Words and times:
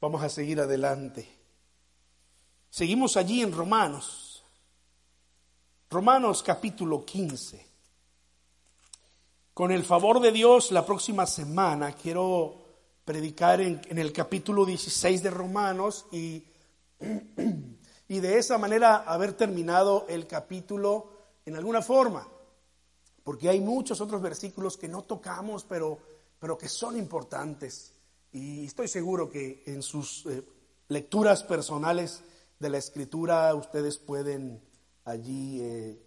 Vamos 0.00 0.22
a 0.22 0.28
seguir 0.28 0.60
adelante. 0.60 1.28
Seguimos 2.70 3.16
allí 3.16 3.42
en 3.42 3.52
Romanos. 3.52 4.44
Romanos 5.90 6.44
capítulo 6.44 7.04
15. 7.04 7.66
Con 9.52 9.72
el 9.72 9.84
favor 9.84 10.20
de 10.20 10.30
Dios, 10.30 10.70
la 10.70 10.86
próxima 10.86 11.26
semana 11.26 11.94
quiero 11.94 12.54
predicar 13.04 13.60
en, 13.60 13.98
el 13.98 14.12
capítulo 14.12 14.64
16 14.64 15.20
de 15.20 15.30
Romanos 15.30 16.06
y, 16.12 16.44
y 18.08 18.20
de 18.20 18.38
esa 18.38 18.56
manera 18.56 18.98
haber 18.98 19.32
terminado 19.32 20.06
el 20.08 20.28
capítulo 20.28 21.10
en 21.44 21.56
alguna 21.56 21.82
forma. 21.82 22.28
Porque 23.24 23.48
hay 23.48 23.58
muchos 23.58 24.00
otros 24.00 24.22
versículos 24.22 24.76
que 24.76 24.86
no 24.86 25.02
tocamos, 25.02 25.64
pero, 25.64 25.98
pero 26.38 26.56
que 26.56 26.68
son 26.68 26.96
importantes. 26.96 27.97
Y 28.32 28.66
estoy 28.66 28.88
seguro 28.88 29.30
que 29.30 29.62
en 29.66 29.82
sus 29.82 30.26
eh, 30.26 30.42
lecturas 30.88 31.42
personales 31.42 32.22
de 32.58 32.68
la 32.70 32.78
escritura 32.78 33.54
ustedes 33.54 33.96
pueden 33.98 34.62
allí 35.04 35.60
eh, 35.62 36.02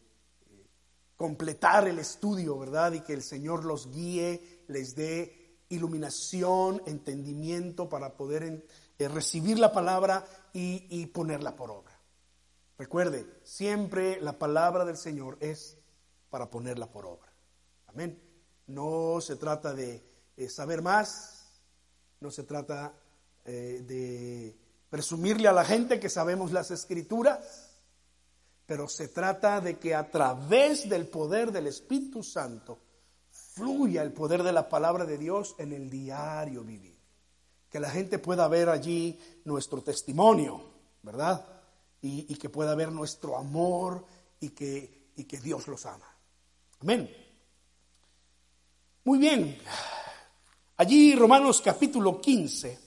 completar 1.15 1.87
el 1.87 1.99
estudio, 1.99 2.59
¿verdad? 2.59 2.93
Y 2.93 3.01
que 3.01 3.13
el 3.13 3.23
Señor 3.23 3.65
los 3.65 3.91
guíe, 3.91 4.63
les 4.67 4.95
dé 4.95 5.57
iluminación, 5.69 6.81
entendimiento 6.85 7.89
para 7.89 8.15
poder 8.15 8.65
eh, 8.99 9.07
recibir 9.07 9.57
la 9.57 9.71
palabra 9.71 10.25
y 10.53 11.05
ponerla 11.07 11.55
por 11.55 11.71
obra. 11.71 11.97
Recuerde, 12.77 13.25
siempre 13.43 14.19
la 14.19 14.37
palabra 14.37 14.83
del 14.83 14.97
Señor 14.97 15.37
es 15.39 15.77
para 16.29 16.49
ponerla 16.49 16.91
por 16.91 17.05
obra. 17.05 17.31
Amén. 17.87 18.21
No 18.67 19.21
se 19.21 19.37
trata 19.37 19.73
de 19.73 20.03
saber 20.49 20.81
más, 20.81 21.30
no 22.21 22.29
se 22.31 22.43
trata 22.43 22.93
eh, 23.43 23.83
de 23.85 24.55
presumirle 24.89 25.47
a 25.47 25.53
la 25.53 25.65
gente 25.65 25.99
que 25.99 26.09
sabemos 26.09 26.51
las 26.51 26.69
escrituras, 26.71 27.79
pero 28.65 28.87
se 28.87 29.07
trata 29.07 29.59
de 29.59 29.79
que 29.79 29.95
a 29.95 30.09
través 30.09 30.87
del 30.87 31.07
poder 31.07 31.51
del 31.51 31.67
Espíritu 31.67 32.23
Santo 32.23 32.79
fluya 33.29 34.03
el 34.03 34.13
poder 34.13 34.43
de 34.43 34.53
la 34.53 34.69
palabra 34.69 35.05
de 35.05 35.17
Dios 35.17 35.55
en 35.57 35.73
el 35.73 35.89
diario 35.89 36.63
vivir. 36.63 36.97
Que 37.69 37.79
la 37.79 37.89
gente 37.89 38.19
pueda 38.19 38.47
ver 38.47 38.69
allí 38.69 39.19
nuestro 39.45 39.81
testimonio, 39.81 40.61
¿verdad? 41.01 41.45
Y, 42.01 42.35
que 42.35 42.49
pueda 42.49 42.75
ver 42.75 42.91
nuestro 42.91 43.37
amor 43.37 44.05
y 44.39 44.49
que, 44.49 45.11
y 45.15 45.23
que 45.23 45.39
Dios 45.39 45.67
los 45.67 45.85
ama. 45.85 46.07
Amén. 46.79 47.09
Muy 49.03 49.19
bien. 49.19 49.57
Allí 50.81 51.13
Romanos 51.13 51.61
capítulo 51.61 52.19
15, 52.19 52.79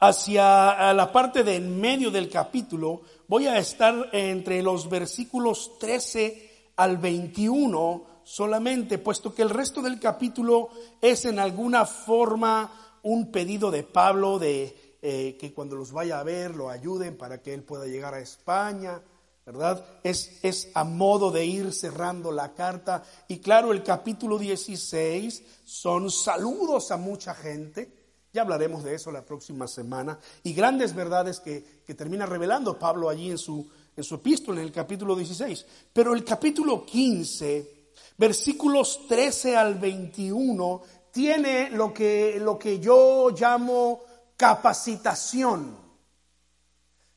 hacia 0.00 0.92
la 0.92 1.12
parte 1.12 1.44
de 1.44 1.54
en 1.54 1.80
medio 1.80 2.10
del 2.10 2.28
capítulo, 2.28 3.02
voy 3.28 3.46
a 3.46 3.58
estar 3.58 4.08
entre 4.10 4.60
los 4.60 4.90
versículos 4.90 5.78
13 5.78 6.72
al 6.74 6.96
21 6.96 8.06
solamente, 8.24 8.98
puesto 8.98 9.32
que 9.32 9.42
el 9.42 9.50
resto 9.50 9.80
del 9.82 10.00
capítulo 10.00 10.70
es 11.00 11.26
en 11.26 11.38
alguna 11.38 11.86
forma 11.86 12.72
un 13.04 13.30
pedido 13.30 13.70
de 13.70 13.84
Pablo 13.84 14.40
de 14.40 14.98
eh, 15.02 15.36
que 15.38 15.54
cuando 15.54 15.76
los 15.76 15.92
vaya 15.92 16.18
a 16.18 16.24
ver 16.24 16.56
lo 16.56 16.70
ayuden 16.70 17.16
para 17.16 17.40
que 17.40 17.54
él 17.54 17.62
pueda 17.62 17.86
llegar 17.86 18.14
a 18.14 18.18
España 18.18 19.00
¿verdad? 19.46 19.84
Es, 20.02 20.40
es 20.42 20.70
a 20.74 20.82
modo 20.82 21.30
de 21.30 21.46
ir 21.46 21.72
cerrando 21.72 22.32
la 22.32 22.52
carta. 22.52 23.04
Y 23.28 23.38
claro, 23.38 23.72
el 23.72 23.84
capítulo 23.84 24.38
16 24.38 25.42
son 25.64 26.10
saludos 26.10 26.90
a 26.90 26.96
mucha 26.96 27.32
gente. 27.32 27.92
Ya 28.32 28.42
hablaremos 28.42 28.82
de 28.82 28.96
eso 28.96 29.12
la 29.12 29.24
próxima 29.24 29.68
semana. 29.68 30.18
Y 30.42 30.52
grandes 30.52 30.94
verdades 30.94 31.38
que, 31.38 31.64
termina 31.96 32.26
revelando 32.26 32.76
Pablo 32.76 33.08
allí 33.08 33.30
en 33.30 33.38
su, 33.38 33.70
en 33.96 34.02
su 34.02 34.16
epístola, 34.16 34.60
en 34.60 34.66
el 34.66 34.72
capítulo 34.72 35.14
16. 35.14 35.64
Pero 35.92 36.12
el 36.12 36.24
capítulo 36.24 36.84
15, 36.84 37.92
versículos 38.18 39.06
13 39.06 39.56
al 39.56 39.76
21, 39.76 40.82
tiene 41.12 41.70
lo 41.70 41.94
que, 41.94 42.38
lo 42.40 42.58
que 42.58 42.80
yo 42.80 43.30
llamo 43.30 44.00
capacitación. 44.36 45.76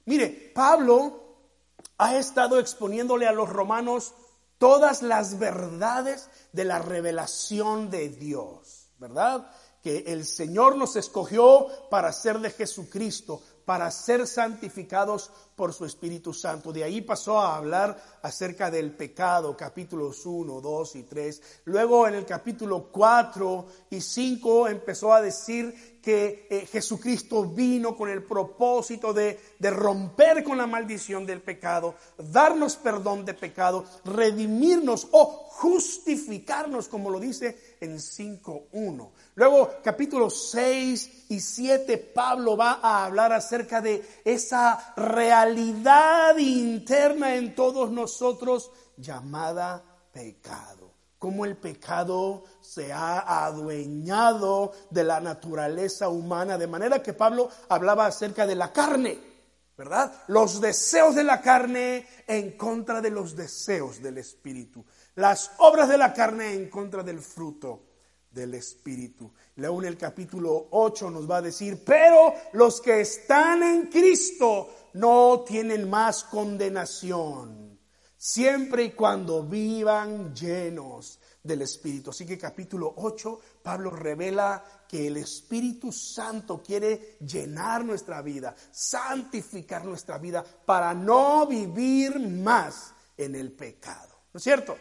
Mire, 0.06 0.52
Pablo 0.54 1.29
ha 2.00 2.18
estado 2.18 2.60
exponiéndole 2.60 3.28
a 3.28 3.34
los 3.34 3.50
romanos 3.50 4.14
todas 4.58 5.02
las 5.04 5.38
verdades 5.38 6.30
de 6.54 6.66
la 6.66 6.80
revelación 6.80 7.90
de 7.92 8.10
Dios, 8.10 8.90
¿verdad? 8.98 9.52
Que 9.84 10.06
el 10.08 10.26
Señor 10.26 10.78
nos 10.78 10.96
escogió 10.96 11.68
para 11.90 12.12
ser 12.12 12.40
de 12.40 12.52
Jesucristo, 12.52 13.42
para 13.66 13.92
ser 13.92 14.26
santificados 14.28 15.30
por 15.56 15.74
su 15.74 15.86
Espíritu 15.86 16.34
Santo. 16.34 16.72
De 16.72 16.84
ahí 16.84 17.02
pasó 17.02 17.40
a 17.40 17.58
hablar 17.58 18.02
acerca 18.22 18.72
del 18.72 18.96
pecado, 18.96 19.56
capítulos 19.56 20.26
1, 20.26 20.62
2 20.62 20.96
y 20.96 21.04
3. 21.04 21.42
Luego 21.66 22.08
en 22.08 22.16
el 22.16 22.26
capítulo 22.26 22.90
4 22.92 23.68
y 23.92 24.02
5 24.02 24.70
empezó 24.70 25.14
a 25.14 25.22
decir 25.22 25.99
que 26.10 26.48
eh, 26.50 26.66
Jesucristo 26.66 27.46
vino 27.46 27.96
con 27.96 28.10
el 28.10 28.24
propósito 28.24 29.14
de, 29.14 29.40
de, 29.60 29.70
romper 29.70 30.44
con 30.44 30.58
la 30.58 30.66
maldición 30.66 31.24
del 31.24 31.40
pecado, 31.40 31.94
darnos 32.18 32.78
perdón 32.78 33.26
de 33.26 33.36
pecado, 33.36 33.86
redimirnos 34.06 35.08
o 35.12 35.26
justificarnos, 35.26 36.88
como 36.88 37.12
lo 37.12 37.20
dice 37.20 37.76
en 37.80 37.98
5.1. 37.98 39.12
Luego, 39.36 39.70
capítulos 39.84 40.50
6 40.50 41.26
y 41.30 41.40
7, 41.40 41.98
Pablo 41.98 42.58
va 42.58 42.80
a 42.82 43.06
hablar 43.06 43.32
acerca 43.32 43.80
de 43.80 44.04
esa 44.26 44.96
realidad 44.98 46.36
interna 46.40 47.36
en 47.36 47.54
todos 47.54 47.92
nosotros 47.92 48.72
llamada 48.98 49.84
pecado 50.12 50.79
cómo 51.20 51.44
el 51.44 51.58
pecado 51.58 52.46
se 52.62 52.94
ha 52.94 53.46
adueñado 53.46 54.72
de 54.90 55.04
la 55.04 55.20
naturaleza 55.20 56.08
humana, 56.08 56.58
de 56.58 56.66
manera 56.66 57.04
que 57.04 57.14
Pablo 57.14 57.50
hablaba 57.68 58.06
acerca 58.06 58.48
de 58.48 58.56
la 58.56 58.72
carne, 58.72 59.20
¿verdad? 59.78 60.12
Los 60.28 60.62
deseos 60.62 61.16
de 61.16 61.26
la 61.26 61.42
carne 61.42 62.08
en 62.26 62.58
contra 62.58 63.02
de 63.02 63.12
los 63.12 63.36
deseos 63.36 64.02
del 64.02 64.18
Espíritu, 64.18 64.86
las 65.16 65.52
obras 65.58 65.90
de 65.90 65.98
la 65.98 66.14
carne 66.14 66.54
en 66.54 66.70
contra 66.70 67.04
del 67.04 67.20
fruto 67.20 67.84
del 68.32 68.54
Espíritu. 68.54 69.32
En 69.58 69.86
el 69.86 69.98
capítulo 69.98 70.68
8 70.72 71.12
nos 71.12 71.30
va 71.30 71.38
a 71.38 71.42
decir, 71.42 71.84
pero 71.86 72.34
los 72.54 72.80
que 72.80 73.02
están 73.02 73.62
en 73.62 73.88
Cristo 73.88 74.74
no 74.94 75.44
tienen 75.46 75.90
más 75.90 76.24
condenación 76.24 77.69
siempre 78.20 78.84
y 78.84 78.92
cuando 78.92 79.44
vivan 79.44 80.36
llenos 80.36 81.20
del 81.42 81.62
Espíritu. 81.62 82.10
Así 82.10 82.26
que 82.26 82.38
capítulo 82.38 82.94
8, 82.98 83.40
Pablo 83.64 83.92
revela 83.92 84.62
que 84.90 85.08
el 85.08 85.18
Espíritu 85.18 85.90
Santo 85.92 86.62
quiere 86.62 87.18
llenar 87.22 87.86
nuestra 87.86 88.22
vida, 88.22 88.54
santificar 88.72 89.86
nuestra 89.86 90.18
vida 90.18 90.44
para 90.44 90.94
no 90.94 91.48
vivir 91.48 92.20
más 92.20 92.94
en 93.16 93.36
el 93.36 93.54
pecado. 93.54 94.20
¿No 94.34 94.38
es 94.38 94.44
cierto? 94.44 94.76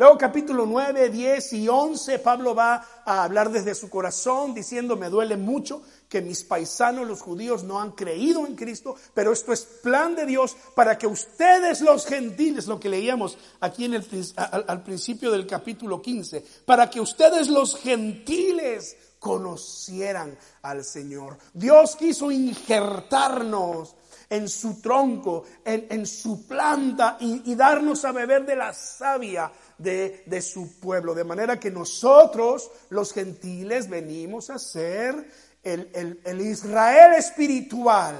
Luego 0.00 0.16
capítulo 0.16 0.64
9, 0.64 1.10
10 1.10 1.52
y 1.52 1.68
11, 1.68 2.20
Pablo 2.20 2.54
va 2.54 3.02
a 3.04 3.22
hablar 3.22 3.50
desde 3.50 3.74
su 3.74 3.90
corazón 3.90 4.54
diciendo, 4.54 4.96
me 4.96 5.10
duele 5.10 5.36
mucho 5.36 5.82
que 6.08 6.22
mis 6.22 6.42
paisanos, 6.42 7.06
los 7.06 7.20
judíos, 7.20 7.64
no 7.64 7.78
han 7.78 7.92
creído 7.92 8.46
en 8.46 8.56
Cristo, 8.56 8.96
pero 9.12 9.30
esto 9.30 9.52
es 9.52 9.60
plan 9.60 10.16
de 10.16 10.24
Dios 10.24 10.56
para 10.74 10.96
que 10.96 11.06
ustedes 11.06 11.82
los 11.82 12.06
gentiles, 12.06 12.66
lo 12.66 12.80
que 12.80 12.88
leíamos 12.88 13.36
aquí 13.60 13.84
en 13.84 13.92
el, 13.92 14.06
al, 14.36 14.82
principio 14.82 15.30
del 15.30 15.46
capítulo 15.46 16.00
15, 16.00 16.46
para 16.64 16.88
que 16.88 16.98
ustedes 16.98 17.50
los 17.50 17.76
gentiles 17.76 18.96
conocieran 19.18 20.34
al 20.62 20.82
Señor. 20.82 21.36
Dios 21.52 21.94
quiso 21.96 22.30
injertarnos 22.30 23.96
en 24.30 24.48
su 24.48 24.80
tronco, 24.80 25.44
en, 25.64 26.06
su 26.06 26.46
planta 26.46 27.16
y, 27.20 27.54
darnos 27.56 28.04
a 28.04 28.12
beber 28.12 28.46
de 28.46 28.54
la 28.54 28.72
savia 28.72 29.50
de, 29.82 30.42
su 30.42 30.78
pueblo. 30.78 31.14
De 31.14 31.24
manera 31.24 31.58
que 31.58 31.70
nosotros, 31.70 32.70
los 32.90 33.12
gentiles, 33.12 33.88
venimos 33.88 34.50
a 34.50 34.58
ser 34.58 35.30
el, 35.62 36.20
el 36.24 36.40
Israel 36.40 37.14
espiritual 37.14 38.16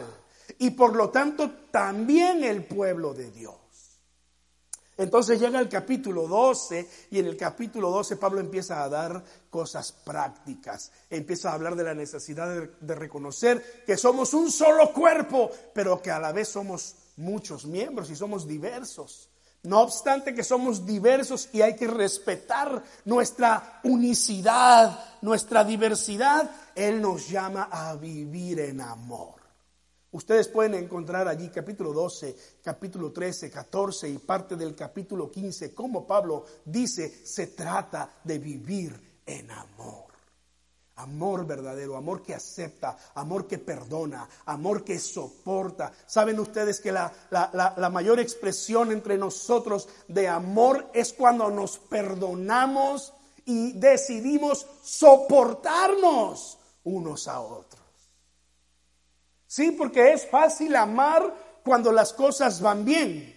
y 0.58 0.70
por 0.70 0.96
lo 0.96 1.10
tanto 1.10 1.50
también 1.70 2.44
el 2.44 2.64
pueblo 2.64 3.14
de 3.14 3.30
Dios. 3.30 3.56
Entonces 4.96 5.40
llega 5.40 5.58
el 5.60 5.68
capítulo 5.70 6.28
12 6.28 6.86
y 7.10 7.20
en 7.20 7.26
el 7.26 7.36
capítulo 7.36 7.90
12 7.90 8.16
Pablo 8.16 8.38
empieza 8.38 8.82
a 8.82 8.88
dar 8.90 9.24
cosas 9.48 9.92
prácticas, 9.92 10.92
empieza 11.08 11.50
a 11.50 11.54
hablar 11.54 11.74
de 11.74 11.84
la 11.84 11.94
necesidad 11.94 12.50
de, 12.50 12.70
de, 12.80 12.94
reconocer 12.94 13.84
que 13.86 13.96
somos 13.96 14.34
un 14.34 14.52
solo 14.52 14.92
cuerpo, 14.92 15.50
pero 15.72 16.02
que 16.02 16.10
a 16.10 16.18
la 16.18 16.32
vez 16.32 16.48
somos 16.48 16.96
muchos 17.16 17.64
miembros 17.64 18.10
y 18.10 18.16
somos 18.16 18.46
diversos 18.46 19.29
No 19.62 19.80
obstante 19.80 20.34
que 20.34 20.42
somos 20.42 20.86
diversos 20.86 21.50
y 21.52 21.60
hay 21.60 21.76
que 21.76 21.86
respetar 21.86 22.82
nuestra 23.04 23.80
unicidad, 23.84 24.98
nuestra 25.20 25.64
diversidad, 25.64 26.50
Él 26.74 27.02
nos 27.02 27.28
llama 27.28 27.68
a 27.70 27.94
vivir 27.94 28.60
en 28.60 28.80
amor. 28.80 29.40
Ustedes 30.12 30.48
pueden 30.48 30.74
encontrar 30.74 31.28
allí 31.28 31.50
capítulo 31.50 31.92
12, 31.92 32.34
capítulo 32.64 33.12
13, 33.12 33.50
14 33.50 34.08
y 34.08 34.18
parte 34.18 34.56
del 34.56 34.74
capítulo 34.74 35.30
15, 35.30 35.74
como 35.74 36.06
Pablo 36.06 36.46
dice, 36.64 37.24
se 37.24 37.48
trata 37.48 38.10
de 38.24 38.38
vivir 38.38 39.20
en 39.26 39.50
amor. 39.50 40.09
Amor 41.00 41.47
verdadero, 41.47 41.97
amor 41.97 42.23
que 42.23 42.35
acepta, 42.35 42.94
amor 43.14 43.47
que 43.47 43.56
perdona, 43.56 44.29
amor 44.44 44.85
que 44.85 44.99
soporta. 44.99 45.93
Saben 46.06 46.38
ustedes 46.38 46.79
que 46.79 46.93
la, 46.93 47.11
la, 47.31 47.91
mayor 47.91 48.20
expresión 48.20 48.93
entre 48.93 49.17
nosotros 49.17 49.88
de 50.08 50.29
amor 50.29 50.91
es 50.93 51.14
cuando 51.14 51.50
nos 51.50 51.79
perdonamos 51.79 53.14
y 53.47 53.73
decidimos 53.73 54.67
soportarnos 54.82 56.58
unos 56.85 57.29
a 57.29 57.41
otros. 57.41 57.81
Sí, 59.47 59.70
porque 59.70 60.12
es 60.12 60.29
fácil 60.29 60.76
amar 60.76 61.35
cuando 61.64 61.93
las 61.93 62.12
cosas 62.12 62.61
van 62.61 62.85
bien. 62.85 63.37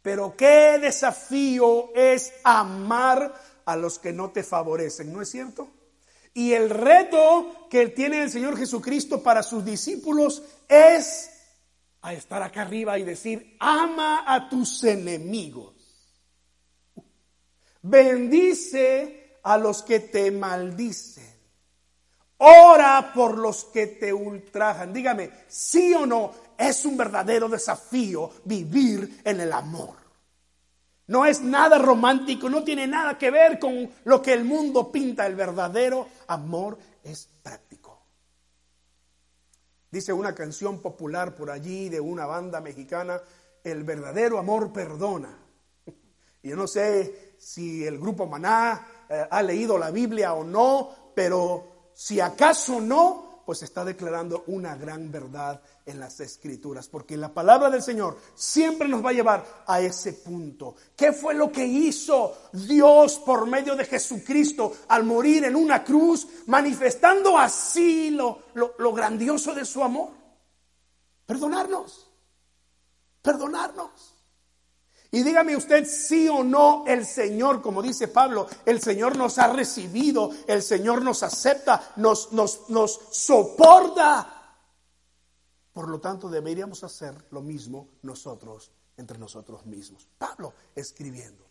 Pero 0.00 0.36
qué 0.36 0.78
desafío 0.80 1.92
es 1.92 2.32
amar 2.44 3.34
a 3.64 3.74
los 3.74 3.98
que 3.98 4.12
no 4.12 4.30
te 4.30 4.44
favorecen, 4.44 5.12
¿no 5.12 5.20
es 5.20 5.30
cierto? 5.30 5.68
Y 6.34 6.52
el 6.52 6.68
reto 6.68 7.68
que 7.70 7.86
tiene 7.88 8.22
el 8.24 8.30
Señor 8.30 8.58
Jesucristo 8.58 9.22
para 9.22 9.44
sus 9.44 9.64
discípulos 9.64 10.42
es 10.68 11.30
a 12.02 12.12
estar 12.12 12.42
acá 12.42 12.62
arriba 12.62 12.98
y 12.98 13.04
decir, 13.04 13.56
ama 13.60 14.24
a 14.26 14.48
tus 14.50 14.82
enemigos. 14.84 15.72
Bendice 17.80 19.38
a 19.44 19.56
los 19.56 19.82
que 19.82 20.00
te 20.00 20.30
maldicen. 20.30 21.32
Ora 22.38 23.12
por 23.14 23.38
los 23.38 23.64
que 23.66 23.86
te 23.86 24.12
ultrajan. 24.12 24.92
Dígame, 24.92 25.30
sí 25.48 25.94
o 25.94 26.04
no, 26.04 26.32
es 26.58 26.84
un 26.84 26.96
verdadero 26.96 27.48
desafío 27.48 28.30
vivir 28.44 29.22
en 29.24 29.40
el 29.40 29.52
amor. 29.52 30.03
No 31.06 31.26
es 31.26 31.42
nada 31.42 31.78
romántico, 31.78 32.48
no 32.48 32.64
tiene 32.64 32.86
nada 32.86 33.18
que 33.18 33.30
ver 33.30 33.58
con 33.58 33.90
lo 34.04 34.22
que 34.22 34.32
el 34.32 34.44
mundo 34.44 34.90
pinta. 34.90 35.26
El 35.26 35.34
verdadero 35.34 36.08
amor 36.26 36.78
es 37.02 37.28
práctico. 37.42 38.02
Dice 39.90 40.12
una 40.12 40.34
canción 40.34 40.80
popular 40.80 41.36
por 41.36 41.50
allí 41.50 41.88
de 41.88 42.00
una 42.00 42.26
banda 42.26 42.60
mexicana, 42.60 43.20
el 43.62 43.84
verdadero 43.84 44.38
amor 44.38 44.72
perdona. 44.72 45.38
Yo 46.42 46.56
no 46.56 46.66
sé 46.66 47.34
si 47.38 47.84
el 47.84 47.98
grupo 47.98 48.26
Maná 48.26 48.86
eh, 49.08 49.26
ha 49.30 49.42
leído 49.42 49.78
la 49.78 49.90
Biblia 49.90 50.34
o 50.34 50.42
no, 50.42 51.12
pero 51.14 51.90
si 51.94 52.18
acaso 52.18 52.80
no, 52.80 53.23
pues 53.44 53.62
está 53.62 53.84
declarando 53.84 54.44
una 54.46 54.76
gran 54.76 55.10
verdad 55.10 55.60
en 55.86 56.00
las 56.00 56.20
escrituras, 56.20 56.88
porque 56.88 57.16
la 57.16 57.32
palabra 57.32 57.70
del 57.70 57.82
Señor 57.82 58.18
siempre 58.34 58.88
nos 58.88 59.04
va 59.04 59.10
a 59.10 59.14
llevar 59.14 59.64
a 59.66 59.80
ese 59.80 60.14
punto. 60.14 60.74
¿Qué 60.96 61.12
fue 61.12 61.34
lo 61.34 61.52
que 61.52 61.66
hizo 61.66 62.36
Dios 62.52 63.18
por 63.18 63.46
medio 63.46 63.76
de 63.76 63.84
Jesucristo 63.84 64.72
al 64.88 65.04
morir 65.04 65.44
en 65.44 65.56
una 65.56 65.84
cruz, 65.84 66.26
manifestando 66.46 67.38
así 67.38 68.10
lo, 68.10 68.42
lo, 68.54 68.92
grandioso 68.92 69.54
de 69.54 69.64
su 69.64 69.82
amor? 69.82 70.10
Perdonarnos, 71.26 72.10
perdonarnos. 73.20 74.13
Y 75.14 75.22
dígame 75.22 75.54
usted 75.54 75.86
sí 75.86 76.28
o 76.28 76.42
no, 76.42 76.82
el 76.88 77.06
Señor, 77.06 77.62
como 77.62 77.80
dice 77.80 78.08
Pablo, 78.08 78.48
el 78.66 78.82
Señor 78.82 79.16
nos 79.16 79.38
ha 79.38 79.46
recibido, 79.46 80.32
el 80.48 80.60
Señor 80.60 81.02
nos 81.02 81.22
acepta, 81.22 81.92
nos, 81.94 82.32
nos, 82.32 82.68
nos 82.68 83.00
soporta. 83.12 84.56
Por 85.72 85.88
lo 85.88 86.00
tanto, 86.00 86.28
deberíamos 86.28 86.82
hacer 86.82 87.14
lo 87.30 87.42
mismo 87.42 87.90
nosotros 88.02 88.72
entre 88.96 89.16
nosotros 89.16 89.64
mismos. 89.66 90.08
Pablo 90.18 90.52
escribiendo. 90.74 91.46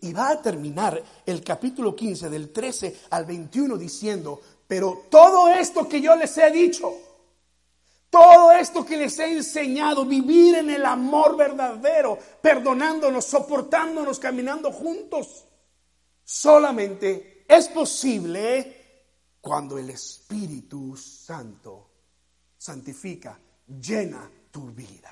Y 0.00 0.12
va 0.12 0.30
a 0.30 0.42
terminar 0.42 1.00
el 1.24 1.40
capítulo 1.44 1.94
15 1.94 2.30
del 2.30 2.50
13 2.52 3.02
al 3.10 3.26
21 3.26 3.76
diciendo, 3.76 4.40
pero 4.66 5.04
todo 5.08 5.50
esto 5.50 5.88
que 5.88 6.00
yo 6.00 6.16
les 6.16 6.36
he 6.36 6.50
dicho, 6.50 6.94
todo 8.14 8.52
esto 8.52 8.86
que 8.86 8.96
les 8.96 9.18
he 9.18 9.32
enseñado, 9.32 10.04
vivir 10.04 10.54
en 10.54 10.70
el 10.70 10.86
amor 10.86 11.36
verdadero, 11.36 12.16
perdonándonos, 12.40 13.24
soportándonos, 13.24 14.20
caminando 14.20 14.70
juntos, 14.70 15.44
solamente 16.22 17.44
es 17.48 17.66
posible 17.66 18.82
cuando 19.40 19.78
el 19.78 19.90
Espíritu 19.90 20.96
Santo 20.96 21.90
santifica, 22.56 23.36
llena 23.66 24.30
tu 24.52 24.70
vida. 24.70 25.10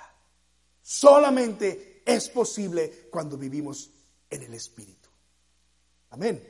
Solamente 0.80 2.04
es 2.06 2.28
posible 2.28 3.08
cuando 3.10 3.36
vivimos 3.36 3.90
en 4.30 4.44
el 4.44 4.54
Espíritu. 4.54 5.08
Amén. 6.10 6.40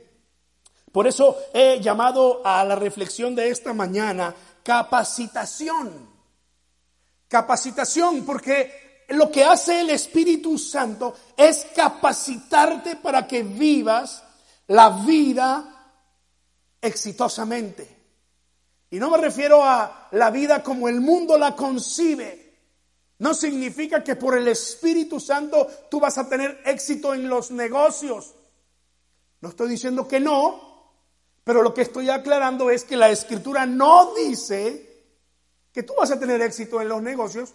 Por 0.91 1.07
eso 1.07 1.35
he 1.51 1.81
llamado 1.81 2.45
a 2.45 2.63
la 2.63 2.75
reflexión 2.75 3.33
de 3.33 3.49
esta 3.49 3.73
mañana 3.73 4.35
capacitación. 4.61 6.12
Capacitación, 7.33 8.23
porque 8.23 9.05
lo 9.09 9.31
que 9.31 9.43
hace 9.43 9.81
el 9.81 9.89
Espíritu 9.89 10.55
Santo 10.55 11.15
es 11.35 11.65
capacitarte 11.75 12.97
para 12.97 13.25
que 13.25 13.41
vivas 13.41 14.23
la 14.67 14.89
vida 15.03 15.95
exitosamente. 16.79 17.87
Y 18.91 18.99
no 18.99 19.09
me 19.09 19.17
refiero 19.17 19.63
a 19.63 20.09
la 20.11 20.29
vida 20.29 20.61
como 20.61 20.87
el 20.87 21.01
mundo 21.01 21.35
la 21.35 21.55
concibe. 21.55 22.53
No 23.17 23.33
significa 23.33 24.03
que 24.03 24.15
por 24.15 24.37
el 24.37 24.47
Espíritu 24.47 25.19
Santo 25.19 25.67
tú 25.89 25.99
vas 25.99 26.19
a 26.19 26.29
tener 26.29 26.61
éxito 26.65 27.15
en 27.15 27.27
los 27.27 27.49
negocios. 27.49 28.35
No 29.41 29.49
estoy 29.49 29.69
diciendo 29.69 30.07
que 30.07 30.19
no, 30.19 30.93
pero 31.43 31.63
lo 31.63 31.73
que 31.73 31.81
estoy 31.81 32.11
aclarando 32.11 32.69
es 32.69 32.83
que 32.83 32.95
la 32.95 33.09
Escritura 33.09 33.65
no 33.65 34.13
dice 34.13 34.92
que 35.73 35.83
tú 35.83 35.93
vas 35.97 36.11
a 36.11 36.19
tener 36.19 36.41
éxito 36.41 36.79
en 36.79 36.87
los 36.87 37.01
negocios 37.01 37.53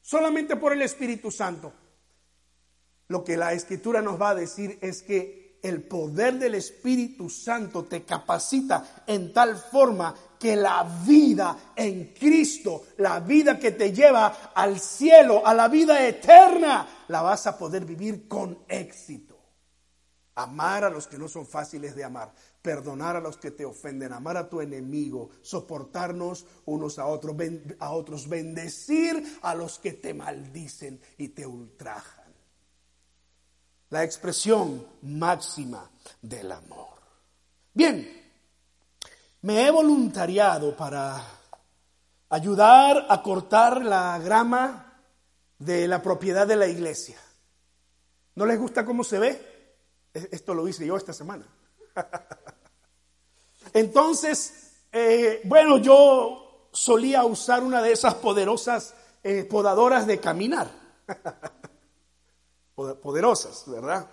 solamente 0.00 0.56
por 0.56 0.72
el 0.72 0.82
Espíritu 0.82 1.30
Santo. 1.30 1.72
Lo 3.08 3.22
que 3.22 3.36
la 3.36 3.52
escritura 3.52 4.00
nos 4.00 4.20
va 4.20 4.30
a 4.30 4.34
decir 4.34 4.78
es 4.80 5.02
que 5.02 5.60
el 5.62 5.82
poder 5.82 6.38
del 6.38 6.54
Espíritu 6.54 7.28
Santo 7.28 7.84
te 7.84 8.04
capacita 8.04 9.02
en 9.06 9.32
tal 9.32 9.56
forma 9.56 10.14
que 10.38 10.56
la 10.56 10.84
vida 11.04 11.72
en 11.74 12.14
Cristo, 12.14 12.86
la 12.98 13.20
vida 13.20 13.58
que 13.58 13.72
te 13.72 13.92
lleva 13.92 14.52
al 14.54 14.78
cielo, 14.78 15.44
a 15.44 15.52
la 15.52 15.68
vida 15.68 16.06
eterna, 16.06 17.04
la 17.08 17.22
vas 17.22 17.46
a 17.46 17.58
poder 17.58 17.84
vivir 17.84 18.28
con 18.28 18.64
éxito. 18.68 19.36
Amar 20.36 20.84
a 20.84 20.90
los 20.90 21.08
que 21.08 21.18
no 21.18 21.28
son 21.28 21.44
fáciles 21.44 21.96
de 21.96 22.04
amar 22.04 22.32
perdonar 22.68 23.16
a 23.16 23.20
los 23.20 23.38
que 23.38 23.50
te 23.50 23.64
ofenden, 23.64 24.12
amar 24.12 24.36
a 24.36 24.46
tu 24.46 24.60
enemigo, 24.60 25.30
soportarnos 25.40 26.44
unos 26.66 26.98
a 26.98 27.06
otros, 27.06 27.34
a 27.78 27.92
otros, 27.92 28.28
bendecir 28.28 29.38
a 29.40 29.54
los 29.54 29.78
que 29.78 29.94
te 29.94 30.12
maldicen 30.12 31.00
y 31.16 31.28
te 31.28 31.46
ultrajan. 31.46 32.30
La 33.88 34.04
expresión 34.04 34.86
máxima 35.00 35.90
del 36.20 36.52
amor. 36.52 36.98
Bien, 37.72 38.06
me 39.40 39.66
he 39.66 39.70
voluntariado 39.70 40.76
para 40.76 41.24
ayudar 42.28 43.06
a 43.08 43.22
cortar 43.22 43.82
la 43.82 44.18
grama 44.18 45.00
de 45.58 45.88
la 45.88 46.02
propiedad 46.02 46.46
de 46.46 46.56
la 46.56 46.66
iglesia. 46.66 47.18
¿No 48.34 48.44
les 48.44 48.60
gusta 48.60 48.84
cómo 48.84 49.04
se 49.04 49.18
ve? 49.18 49.30
E-, 50.12 50.28
esto 50.32 50.52
lo 50.52 50.68
hice 50.68 50.84
yo 50.84 50.98
esta 50.98 51.14
semana. 51.14 51.46
Entonces, 53.72 54.72
eh, 54.92 55.40
bueno, 55.44 55.78
yo 55.78 56.68
solía 56.72 57.24
usar 57.24 57.62
una 57.62 57.82
de 57.82 57.92
esas 57.92 58.14
poderosas 58.14 58.94
eh, 59.22 59.44
podadoras 59.44 60.06
de 60.06 60.18
caminar. 60.18 60.70
poderosas, 63.02 63.64
¿verdad? 63.66 64.08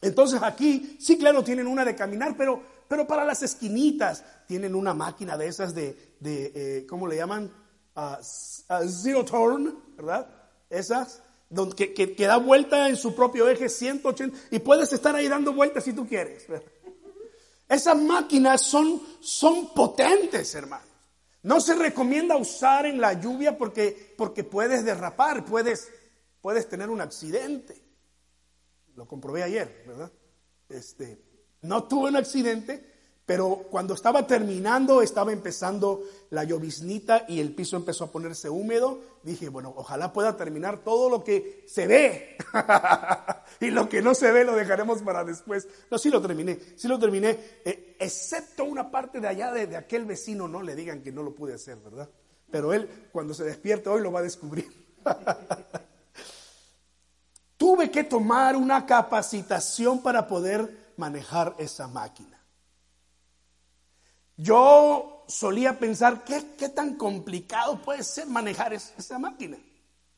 Entonces 0.00 0.42
aquí, 0.42 0.96
sí, 1.00 1.16
claro, 1.18 1.42
tienen 1.42 1.66
una 1.66 1.84
de 1.84 1.94
caminar, 1.94 2.34
pero, 2.36 2.62
pero 2.88 3.06
para 3.06 3.24
las 3.24 3.42
esquinitas 3.42 4.24
tienen 4.46 4.74
una 4.74 4.92
máquina 4.92 5.36
de 5.36 5.46
esas 5.46 5.74
de, 5.74 6.16
de 6.20 6.52
eh, 6.54 6.86
¿cómo 6.86 7.06
le 7.06 7.16
llaman? 7.16 7.50
Uh, 7.96 8.22
zero 8.22 9.24
turn, 9.24 9.74
¿verdad? 9.96 10.28
Esas, 10.68 11.22
donde, 11.48 11.94
que, 11.94 12.14
que, 12.14 12.26
da 12.26 12.36
vuelta 12.36 12.88
en 12.90 12.96
su 12.96 13.14
propio 13.14 13.48
eje 13.48 13.70
180 13.70 14.36
y 14.50 14.58
puedes 14.58 14.92
estar 14.92 15.14
ahí 15.14 15.28
dando 15.28 15.54
vueltas 15.54 15.84
si 15.84 15.94
tú 15.94 16.06
quieres. 16.06 16.46
¿verdad? 16.46 16.66
Esas 17.68 17.96
máquinas 17.96 18.60
son, 18.62 19.02
son 19.20 19.74
potentes, 19.74 20.54
hermanos. 20.54 20.88
No 21.42 21.60
se 21.60 21.74
recomienda 21.74 22.36
usar 22.36 22.86
en 22.86 23.00
la 23.00 23.12
lluvia 23.12 23.56
porque, 23.56 24.14
porque 24.16 24.44
puedes 24.44 24.84
derrapar, 24.84 25.44
puedes, 25.44 25.88
puedes 26.40 26.68
tener 26.68 26.90
un 26.90 27.00
accidente. 27.00 27.82
Lo 28.94 29.06
comprobé 29.06 29.42
ayer, 29.42 29.84
¿verdad? 29.86 30.10
Este, 30.68 31.22
no 31.62 31.84
tuve 31.84 32.08
un 32.08 32.16
accidente, 32.16 32.95
pero 33.26 33.66
cuando 33.70 33.92
estaba 33.94 34.24
terminando, 34.24 35.02
estaba 35.02 35.32
empezando 35.32 36.04
la 36.30 36.44
lloviznita 36.44 37.24
y 37.26 37.40
el 37.40 37.52
piso 37.56 37.76
empezó 37.76 38.04
a 38.04 38.12
ponerse 38.12 38.48
húmedo. 38.48 39.00
Dije, 39.24 39.48
bueno, 39.48 39.74
ojalá 39.76 40.12
pueda 40.12 40.36
terminar 40.36 40.84
todo 40.84 41.10
lo 41.10 41.24
que 41.24 41.64
se 41.66 41.88
ve. 41.88 42.36
y 43.60 43.72
lo 43.72 43.88
que 43.88 44.00
no 44.00 44.14
se 44.14 44.30
ve 44.30 44.44
lo 44.44 44.54
dejaremos 44.54 45.02
para 45.02 45.24
después. 45.24 45.66
No, 45.90 45.98
sí 45.98 46.08
lo 46.08 46.22
terminé, 46.22 46.56
sí 46.76 46.86
lo 46.86 47.00
terminé. 47.00 47.30
Eh, 47.64 47.96
excepto 47.98 48.62
una 48.62 48.92
parte 48.92 49.18
de 49.18 49.26
allá 49.26 49.50
de, 49.50 49.66
de, 49.66 49.76
aquel 49.76 50.04
vecino, 50.04 50.46
no 50.46 50.62
le 50.62 50.76
digan 50.76 51.02
que 51.02 51.10
no 51.10 51.24
lo 51.24 51.34
pude 51.34 51.54
hacer, 51.54 51.78
¿verdad? 51.78 52.08
Pero 52.48 52.72
él, 52.72 53.08
cuando 53.10 53.34
se 53.34 53.42
despierte 53.42 53.88
hoy, 53.88 54.02
lo 54.02 54.12
va 54.12 54.20
a 54.20 54.22
descubrir. 54.22 54.70
Tuve 57.56 57.90
que 57.90 58.04
tomar 58.04 58.54
una 58.54 58.86
capacitación 58.86 60.00
para 60.00 60.28
poder 60.28 60.92
manejar 60.96 61.56
esa 61.58 61.88
máquina. 61.88 62.35
Yo 64.36 65.24
solía 65.28 65.78
pensar, 65.78 66.24
¿qué, 66.24 66.54
qué 66.58 66.68
tan 66.68 66.96
complicado 66.96 67.80
puede 67.82 68.02
ser 68.04 68.26
manejar 68.26 68.72
esa 68.72 69.18
máquina? 69.18 69.58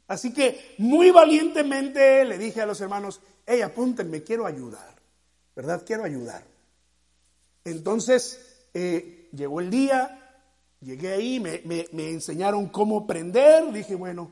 Así 0.08 0.32
que 0.32 0.74
muy 0.78 1.10
valientemente 1.10 2.24
le 2.24 2.38
dije 2.38 2.62
a 2.62 2.66
los 2.66 2.80
hermanos, 2.80 3.20
hey, 3.46 3.60
apúntenme, 3.60 4.22
quiero 4.22 4.46
ayudar, 4.46 4.96
¿verdad? 5.54 5.82
Quiero 5.86 6.04
ayudar. 6.04 6.42
Entonces, 7.64 8.68
eh, 8.72 9.28
llegó 9.32 9.60
el 9.60 9.70
día, 9.70 10.44
llegué 10.80 11.12
ahí, 11.12 11.40
me, 11.40 11.62
me, 11.64 12.10
enseñaron 12.10 12.68
cómo 12.68 13.06
prender, 13.06 13.70
dije, 13.72 13.94
bueno, 13.94 14.30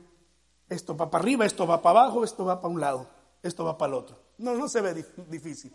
esto 0.67 0.97
va 0.97 1.11
para 1.11 1.21
arriba, 1.21 1.45
esto 1.45 1.67
va 1.67 1.81
para 1.81 2.01
abajo, 2.01 2.23
esto 2.23 2.45
va 2.45 2.59
para 2.59 2.73
un 2.73 2.81
lado, 2.81 3.09
esto 3.43 3.63
va 3.63 3.77
para 3.77 3.89
el 3.93 3.99
otro. 3.99 4.19
No, 4.39 4.55
no 4.55 4.67
se 4.67 4.81
ve 4.81 5.05
difícil. 5.29 5.73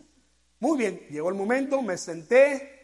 Muy 0.58 0.78
bien, 0.78 1.06
llegó 1.10 1.28
el 1.28 1.34
momento, 1.36 1.80
me 1.80 1.96
senté, 1.96 2.81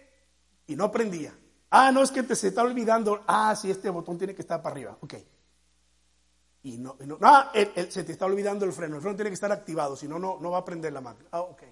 y 0.69 0.77
no 0.77 0.93
prendía. 0.93 1.37
Ah, 1.71 1.91
no, 1.91 2.03
es 2.03 2.13
que 2.13 2.23
te 2.23 2.37
se 2.37 2.49
está 2.49 2.63
olvidando. 2.63 3.25
Ah, 3.27 3.57
sí, 3.57 3.71
este 3.71 3.91
botón 3.91 4.17
tiene 4.17 4.35
que 4.35 4.43
estar 4.43 4.63
para 4.63 4.75
arriba. 4.75 4.97
Ok. 5.01 5.15
Y 6.63 6.79
no, 6.79 6.97
no, 7.01 7.19
ah, 7.23 7.53
se 7.89 8.05
te 8.05 8.13
está 8.13 8.27
olvidando 8.27 8.65
el 8.65 8.73
freno. 8.73 8.97
El 8.97 9.03
freno 9.03 9.17
tiene 9.17 9.31
que 9.31 9.35
estar 9.35 9.51
activado, 9.51 9.97
si 9.97 10.07
no, 10.07 10.19
no 10.19 10.51
va 10.51 10.59
a 10.59 10.65
prender 10.65 10.93
la 10.93 11.01
máquina. 11.01 11.29
Ah, 11.33 11.41
ok. 11.41 11.63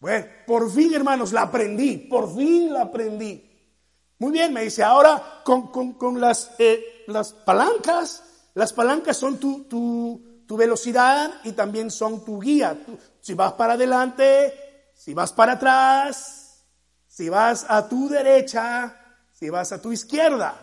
Bueno, 0.00 0.26
por 0.46 0.70
fin, 0.70 0.92
hermanos, 0.94 1.32
la 1.32 1.42
aprendí. 1.42 1.96
Por 1.96 2.34
fin 2.34 2.72
la 2.72 2.82
aprendí. 2.82 3.50
Muy 4.18 4.32
bien, 4.32 4.52
me 4.52 4.62
dice, 4.62 4.82
ahora 4.82 5.40
con, 5.44 5.68
con, 5.94 6.20
las, 6.20 6.52
eh, 6.58 7.04
las 7.06 7.32
palancas, 7.32 8.22
las 8.54 8.72
palancas 8.72 9.16
son 9.16 9.38
tu, 9.38 9.64
tu, 9.64 10.44
tu, 10.46 10.56
velocidad 10.56 11.32
y 11.42 11.52
también 11.52 11.90
son 11.90 12.24
tu 12.24 12.38
guía. 12.38 12.78
si 13.20 13.34
vas 13.34 13.54
para 13.54 13.72
adelante, 13.72 14.90
si 14.94 15.14
vas 15.14 15.32
para 15.32 15.54
atrás, 15.54 16.43
si 17.14 17.28
vas 17.28 17.64
a 17.68 17.88
tu 17.88 18.08
derecha, 18.08 18.92
si 19.32 19.48
vas 19.48 19.70
a 19.70 19.80
tu 19.80 19.92
izquierda. 19.92 20.60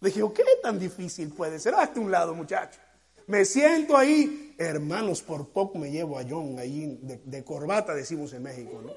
Dije, 0.00 0.22
¿qué 0.32 0.44
tan 0.62 0.78
difícil 0.78 1.30
puede 1.30 1.58
ser? 1.58 1.74
Hazte 1.74 1.98
un 1.98 2.08
lado, 2.08 2.36
muchacho. 2.36 2.78
Me 3.26 3.44
siento 3.44 3.96
ahí, 3.96 4.54
hermanos, 4.58 5.22
por 5.22 5.48
poco 5.48 5.76
me 5.78 5.90
llevo 5.90 6.20
a 6.20 6.24
John 6.28 6.56
ahí 6.60 7.00
de, 7.02 7.42
corbata, 7.42 7.94
decimos 7.94 8.32
en 8.34 8.44
México, 8.44 8.80
¿no? 8.80 8.92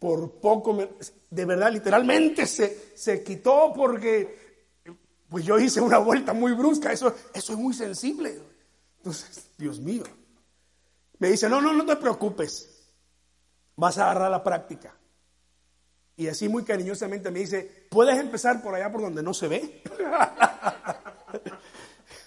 Por 0.00 0.32
poco, 0.40 0.76
de 1.30 1.44
verdad, 1.44 1.70
literalmente 1.70 2.44
se, 2.46 2.90
se 2.96 3.22
quitó 3.22 3.72
porque, 3.72 4.82
pues 5.28 5.44
yo 5.44 5.60
hice 5.60 5.80
una 5.80 5.98
vuelta 5.98 6.32
muy 6.32 6.54
brusca, 6.54 6.92
eso, 6.92 7.14
eso 7.32 7.52
es 7.52 7.58
muy 7.58 7.72
sensible. 7.72 8.36
Entonces, 8.96 9.46
Dios 9.56 9.78
mío. 9.78 10.02
Me 11.20 11.28
dice, 11.28 11.48
no, 11.48 11.60
no, 11.60 11.72
no 11.72 11.86
te 11.86 11.94
preocupes, 11.94 12.90
vas 13.76 13.96
a 13.98 14.10
agarrar 14.10 14.32
la 14.32 14.42
práctica. 14.42 14.92
Y 16.16 16.28
así 16.28 16.48
muy 16.48 16.62
cariñosamente 16.62 17.30
me 17.30 17.40
dice, 17.40 17.86
¿puedes 17.90 18.18
empezar 18.18 18.62
por 18.62 18.74
allá 18.74 18.90
por 18.92 19.02
donde 19.02 19.22
no 19.22 19.34
se 19.34 19.48
ve? 19.48 19.82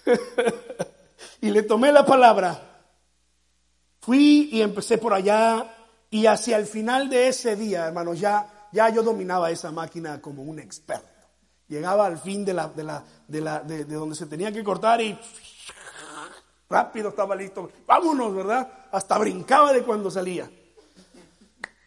y 1.40 1.50
le 1.50 1.62
tomé 1.62 1.90
la 1.90 2.04
palabra. 2.04 2.82
Fui 4.00 4.50
y 4.52 4.60
empecé 4.60 4.98
por 4.98 5.14
allá 5.14 5.74
y 6.10 6.26
hacia 6.26 6.58
el 6.58 6.66
final 6.66 7.08
de 7.08 7.28
ese 7.28 7.56
día, 7.56 7.86
hermanos, 7.86 8.20
ya, 8.20 8.68
ya 8.72 8.90
yo 8.90 9.02
dominaba 9.02 9.50
esa 9.50 9.70
máquina 9.70 10.20
como 10.20 10.42
un 10.42 10.58
experto. 10.58 11.08
Llegaba 11.68 12.06
al 12.06 12.18
fin 12.18 12.44
de, 12.44 12.54
la, 12.54 12.68
de, 12.68 12.84
la, 12.84 13.04
de, 13.26 13.40
la, 13.40 13.60
de, 13.60 13.84
de 13.84 13.94
donde 13.94 14.14
se 14.14 14.26
tenía 14.26 14.52
que 14.52 14.64
cortar 14.64 15.00
y 15.00 15.18
rápido 16.68 17.10
estaba 17.10 17.34
listo. 17.34 17.70
Vámonos, 17.86 18.34
¿verdad? 18.34 18.86
Hasta 18.90 19.18
brincaba 19.18 19.72
de 19.72 19.82
cuando 19.82 20.10
salía. 20.10 20.50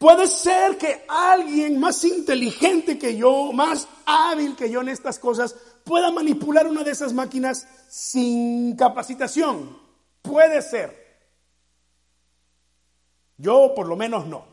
Puede 0.02 0.26
ser 0.26 0.76
que 0.78 1.04
alguien 1.06 1.78
más 1.78 2.02
inteligente 2.02 2.98
que 2.98 3.16
yo, 3.16 3.52
más 3.52 3.86
hábil 4.04 4.56
que 4.56 4.68
yo 4.68 4.80
en 4.80 4.88
estas 4.88 5.16
cosas, 5.16 5.54
pueda 5.84 6.10
manipular 6.10 6.66
una 6.66 6.82
de 6.82 6.90
esas 6.90 7.12
máquinas 7.12 7.68
sin 7.88 8.74
capacitación. 8.74 9.78
Puede 10.20 10.60
ser. 10.60 11.22
Yo 13.36 13.74
por 13.76 13.86
lo 13.86 13.94
menos 13.94 14.26
no. 14.26 14.44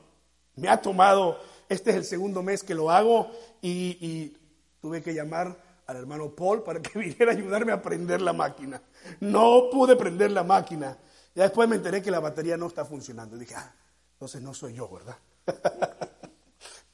Me 0.54 0.70
ha 0.70 0.80
tomado, 0.80 1.40
este 1.68 1.90
es 1.90 1.96
el 1.96 2.06
segundo 2.06 2.44
mes 2.44 2.64
que 2.64 2.76
lo 2.76 2.92
hago 2.92 3.32
y, 3.60 4.38
tuve 4.80 5.02
que 5.02 5.16
llamar 5.16 5.82
al 5.88 5.98
hermano 5.98 6.30
Paul 6.36 6.62
para 6.62 6.80
que 6.80 7.00
viniera 7.00 7.32
a 7.32 7.36
ayudarme 7.36 7.72
a 7.72 7.82
prender 7.82 8.22
la 8.22 8.34
máquina. 8.34 8.84
No 9.20 9.72
pude 9.72 9.96
prender 9.96 10.30
la 10.30 10.44
máquina. 10.44 10.96
Ya 11.34 11.42
después 11.42 11.68
me 11.68 11.78
enteré 11.78 12.04
que 12.04 12.12
la 12.12 12.20
batería 12.20 12.56
no 12.56 12.68
está 12.68 12.86
funcionando. 12.86 13.36
dije, 13.36 13.56
ah, 13.56 13.74
entonces 14.14 14.44
no 14.44 14.54
soy 14.54 14.76
yo, 14.76 14.88
¿verdad? 14.88 15.18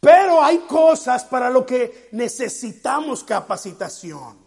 Pero 0.06 0.44
hay 0.44 0.60
cosas 0.60 1.24
para 1.24 1.50
lo 1.50 1.66
que 1.66 2.10
necesitamos 2.12 3.24
capacitación. 3.24 4.38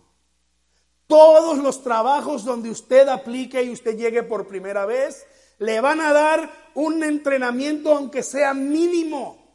Todos 1.09 1.59
los 1.59 1.83
trabajos 1.83 2.45
donde 2.45 2.71
usted 2.71 3.09
aplique 3.09 3.61
y 3.65 3.73
usted 3.73 3.97
llegue 3.97 4.23
por 4.23 4.47
primera 4.47 4.87
vez, 4.87 5.27
le 5.59 5.81
van 5.81 6.00
a 6.00 6.12
dar 6.12 6.71
un 6.75 7.03
entrenamiento 7.03 7.93
aunque 7.93 8.23
sea 8.23 8.55
mínimo. 8.55 9.49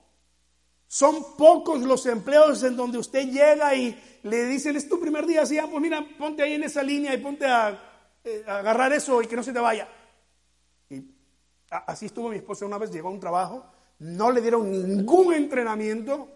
Son 0.87 1.37
pocos 1.37 1.79
los 1.79 2.05
empleos 2.05 2.61
en 2.63 2.75
donde 2.75 2.97
usted 2.97 3.29
llega 3.29 3.73
y 3.73 4.19
le 4.23 4.43
dicen, 4.47 4.75
es 4.75 4.89
tu 4.89 4.99
primer 4.99 5.25
día, 5.25 5.43
así, 5.43 5.57
ah, 5.57 5.69
pues 5.71 5.81
mira, 5.81 6.05
ponte 6.17 6.43
ahí 6.43 6.55
en 6.55 6.63
esa 6.63 6.83
línea 6.83 7.13
y 7.13 7.17
ponte 7.19 7.45
a, 7.45 7.81
eh, 8.25 8.43
a 8.45 8.57
agarrar 8.57 8.91
eso 8.91 9.21
y 9.21 9.27
que 9.27 9.37
no 9.37 9.43
se 9.43 9.53
te 9.53 9.59
vaya. 9.59 9.87
Y 10.89 11.01
así 11.69 12.07
estuvo 12.07 12.27
mi 12.27 12.35
esposa 12.35 12.65
una 12.65 12.77
vez, 12.77 12.91
llegó 12.91 13.07
a 13.07 13.11
un 13.11 13.21
trabajo 13.21 13.72
no 14.03 14.31
le 14.31 14.41
dieron 14.41 14.69
ningún 14.69 15.33
entrenamiento. 15.33 16.27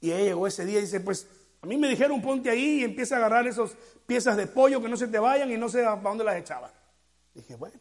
Y 0.00 0.10
ella 0.10 0.24
llegó 0.24 0.46
ese 0.46 0.64
día 0.64 0.78
y 0.78 0.82
dice, 0.82 1.00
pues 1.00 1.28
a 1.62 1.66
mí 1.66 1.76
me 1.76 1.88
dijeron 1.88 2.20
ponte 2.20 2.50
ahí 2.50 2.80
y 2.80 2.84
empieza 2.84 3.14
a 3.14 3.18
agarrar 3.18 3.46
esas 3.46 3.76
piezas 4.06 4.36
de 4.36 4.48
pollo 4.48 4.82
que 4.82 4.88
no 4.88 4.96
se 4.96 5.06
te 5.06 5.18
vayan 5.18 5.50
y 5.52 5.56
no 5.56 5.68
sé 5.68 5.84
a 5.84 5.94
dónde 5.94 6.24
las 6.24 6.36
echaba. 6.36 6.72
Dije, 7.34 7.54
bueno, 7.54 7.78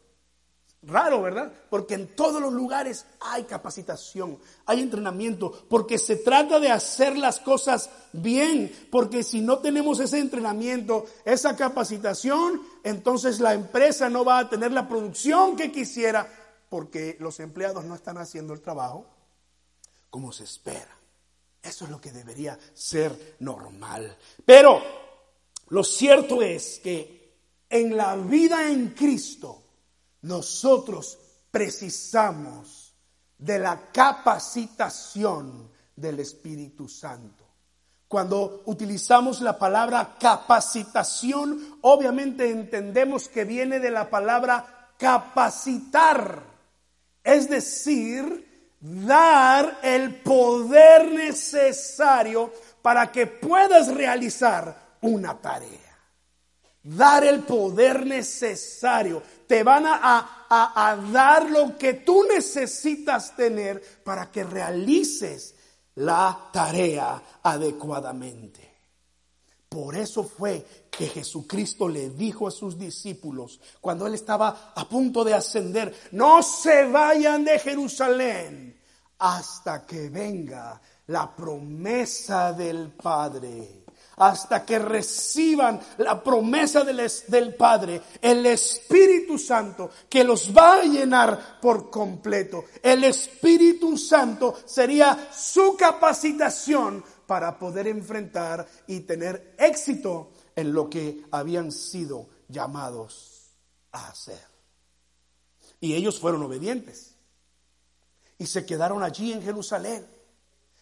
raro, 0.83 1.23
¿verdad? 1.23 1.51
Porque 1.71 1.95
en 1.95 2.15
todos 2.15 2.39
los 2.39 2.53
lugares 2.53 3.07
hay 3.21 3.43
capacitación, 3.45 4.37
hay 4.67 4.81
entrenamiento, 4.81 5.65
porque 5.67 5.97
se 5.97 6.17
trata 6.17 6.59
de 6.59 6.69
hacer 6.69 7.17
las 7.17 7.39
cosas 7.39 7.89
bien, 8.13 8.71
porque 8.91 9.23
si 9.23 9.41
no 9.41 9.57
tenemos 9.59 9.99
ese 9.99 10.19
entrenamiento, 10.19 11.05
esa 11.25 11.55
capacitación, 11.55 12.61
entonces 12.83 13.39
la 13.39 13.55
empresa 13.55 14.09
no 14.09 14.23
va 14.23 14.37
a 14.37 14.49
tener 14.49 14.71
la 14.71 14.87
producción 14.87 15.55
que 15.55 15.71
quisiera 15.71 16.38
porque 16.69 17.17
los 17.19 17.39
empleados 17.39 17.83
no 17.85 17.95
están 17.95 18.17
haciendo 18.17 18.53
el 18.53 18.61
trabajo 18.61 19.05
como 20.09 20.31
se 20.31 20.43
espera. 20.43 20.95
Eso 21.61 21.85
es 21.85 21.91
lo 21.91 21.99
que 21.99 22.11
debería 22.11 22.57
ser 22.73 23.35
normal. 23.39 24.17
Pero 24.45 24.81
lo 25.69 25.83
cierto 25.83 26.41
es 26.41 26.79
que 26.79 27.19
en 27.69 27.97
la 27.97 28.15
vida 28.15 28.69
en 28.69 28.89
Cristo 28.89 29.63
nosotros 30.21 31.17
precisamos 31.51 32.93
de 33.37 33.59
la 33.59 33.91
capacitación 33.91 35.69
del 35.95 36.19
Espíritu 36.19 36.87
Santo. 36.87 37.45
Cuando 38.07 38.63
utilizamos 38.65 39.41
la 39.41 39.59
palabra 39.59 40.15
capacitación, 40.19 41.77
obviamente 41.81 42.49
entendemos 42.49 43.29
que 43.29 43.45
viene 43.45 43.79
de 43.79 43.91
la 43.91 44.09
palabra 44.09 44.93
capacitar 44.97 46.43
es 47.33 47.49
decir, 47.49 48.47
dar 48.79 49.79
el 49.83 50.15
poder 50.21 51.11
necesario 51.11 52.51
para 52.81 53.11
que 53.11 53.27
puedas 53.27 53.93
realizar 53.93 54.97
una 55.01 55.39
tarea. 55.39 55.79
Dar 56.81 57.23
el 57.25 57.41
poder 57.43 58.05
necesario. 58.05 59.21
Te 59.47 59.63
van 59.63 59.83
a, 59.85 60.97
dar 61.11 61.49
lo 61.49 61.77
que 61.77 61.95
tú 61.95 62.23
necesitas 62.23 63.35
tener 63.35 63.81
para 64.03 64.31
que 64.31 64.43
realices 64.43 65.55
la 65.95 66.49
tarea 66.53 67.21
adecuadamente. 67.43 68.68
Por 69.69 69.95
eso 69.95 70.23
fue 70.23 70.65
que 70.89 71.07
Jesucristo 71.07 71.87
le 71.87 72.09
dijo 72.09 72.47
a 72.47 72.51
sus 72.51 72.77
discípulos, 72.77 73.59
cuando 73.79 74.07
él 74.07 74.15
estaba 74.15 74.73
a 74.75 74.89
punto 74.89 75.23
de 75.23 75.35
ascender, 75.35 75.95
no 76.11 76.41
se 76.41 76.85
vayan 76.85 77.45
de 77.45 77.59
Jerusalén 77.59 78.79
hasta 79.19 79.85
que 79.85 80.09
venga 80.09 80.81
la 81.07 81.35
promesa 81.35 82.51
del 82.53 82.91
Padre 82.93 83.79
hasta 84.19 84.65
que 84.65 84.79
reciban 84.79 85.79
la 85.99 86.21
promesa 86.21 86.83
del, 86.83 87.55
Padre, 87.55 88.01
el 88.21 88.45
Espíritu 88.45 89.37
Santo, 89.37 89.89
que 90.09 90.23
los 90.23 90.55
va 90.55 90.75
a 90.75 90.83
llenar 90.83 91.59
por 91.61 91.89
completo. 91.89 92.65
El 92.83 93.05
Espíritu 93.05 93.97
Santo 93.97 94.55
sería 94.65 95.29
su 95.31 95.75
capacitación 95.77 97.03
para 97.29 97.59
poder 97.59 97.85
enfrentar 97.85 98.67
y 98.87 99.01
tener 99.01 99.53
éxito 99.59 100.31
en 100.55 100.73
lo 100.73 100.89
que 100.89 101.23
habían 101.29 101.71
sido 101.71 102.27
llamados 102.47 103.51
a 103.91 104.07
hacer. 104.07 104.41
Y 105.79 105.93
ellos 105.93 106.19
fueron 106.19 106.41
obedientes. 106.41 107.13
Y 108.39 108.47
se 108.47 108.65
quedaron 108.65 109.03
allí 109.03 109.31
en 109.31 109.43
Jerusalén. 109.43 110.07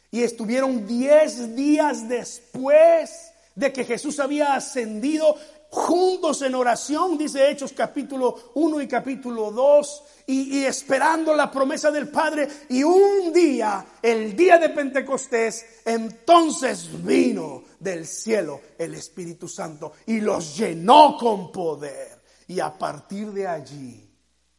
Y 0.10 0.24
estuvieron 0.24 0.88
diez 0.88 1.54
días 1.54 2.08
después 2.08 3.34
de 3.54 3.74
que 3.74 3.84
Jesús 3.84 4.18
había 4.22 4.54
ascendido 4.54 5.36
juntos 5.70 6.42
en 6.42 6.56
oración, 6.56 7.18
dice 7.18 7.50
Hechos 7.50 7.74
capítulo 7.74 8.52
1 8.56 8.82
y 8.82 8.88
capítulo 8.88 9.52
2, 9.52 10.04
y, 10.28 10.60
y, 10.60 10.66
esperando 10.66 11.34
la 11.34 11.50
promesa 11.50 11.92
del 11.92 12.10
Padre. 12.10 12.48
Y 12.70 12.84
un 12.84 13.32
día, 13.34 13.86
el 14.02 14.36
día 14.36 14.58
de 14.58 14.70
Pentecostés, 14.70 15.82
entonces 15.86 16.90
vino 17.04 17.64
del 17.80 18.06
cielo 18.06 18.62
el 18.78 18.96
Espíritu 18.96 19.48
Santo 19.48 19.94
y 20.06 20.20
los 20.20 20.58
llenó 20.58 21.18
con 21.18 21.52
poder. 21.52 22.22
Y 22.48 22.60
a 22.60 22.78
partir 22.78 23.32
de 23.32 23.48
allí, 23.48 24.10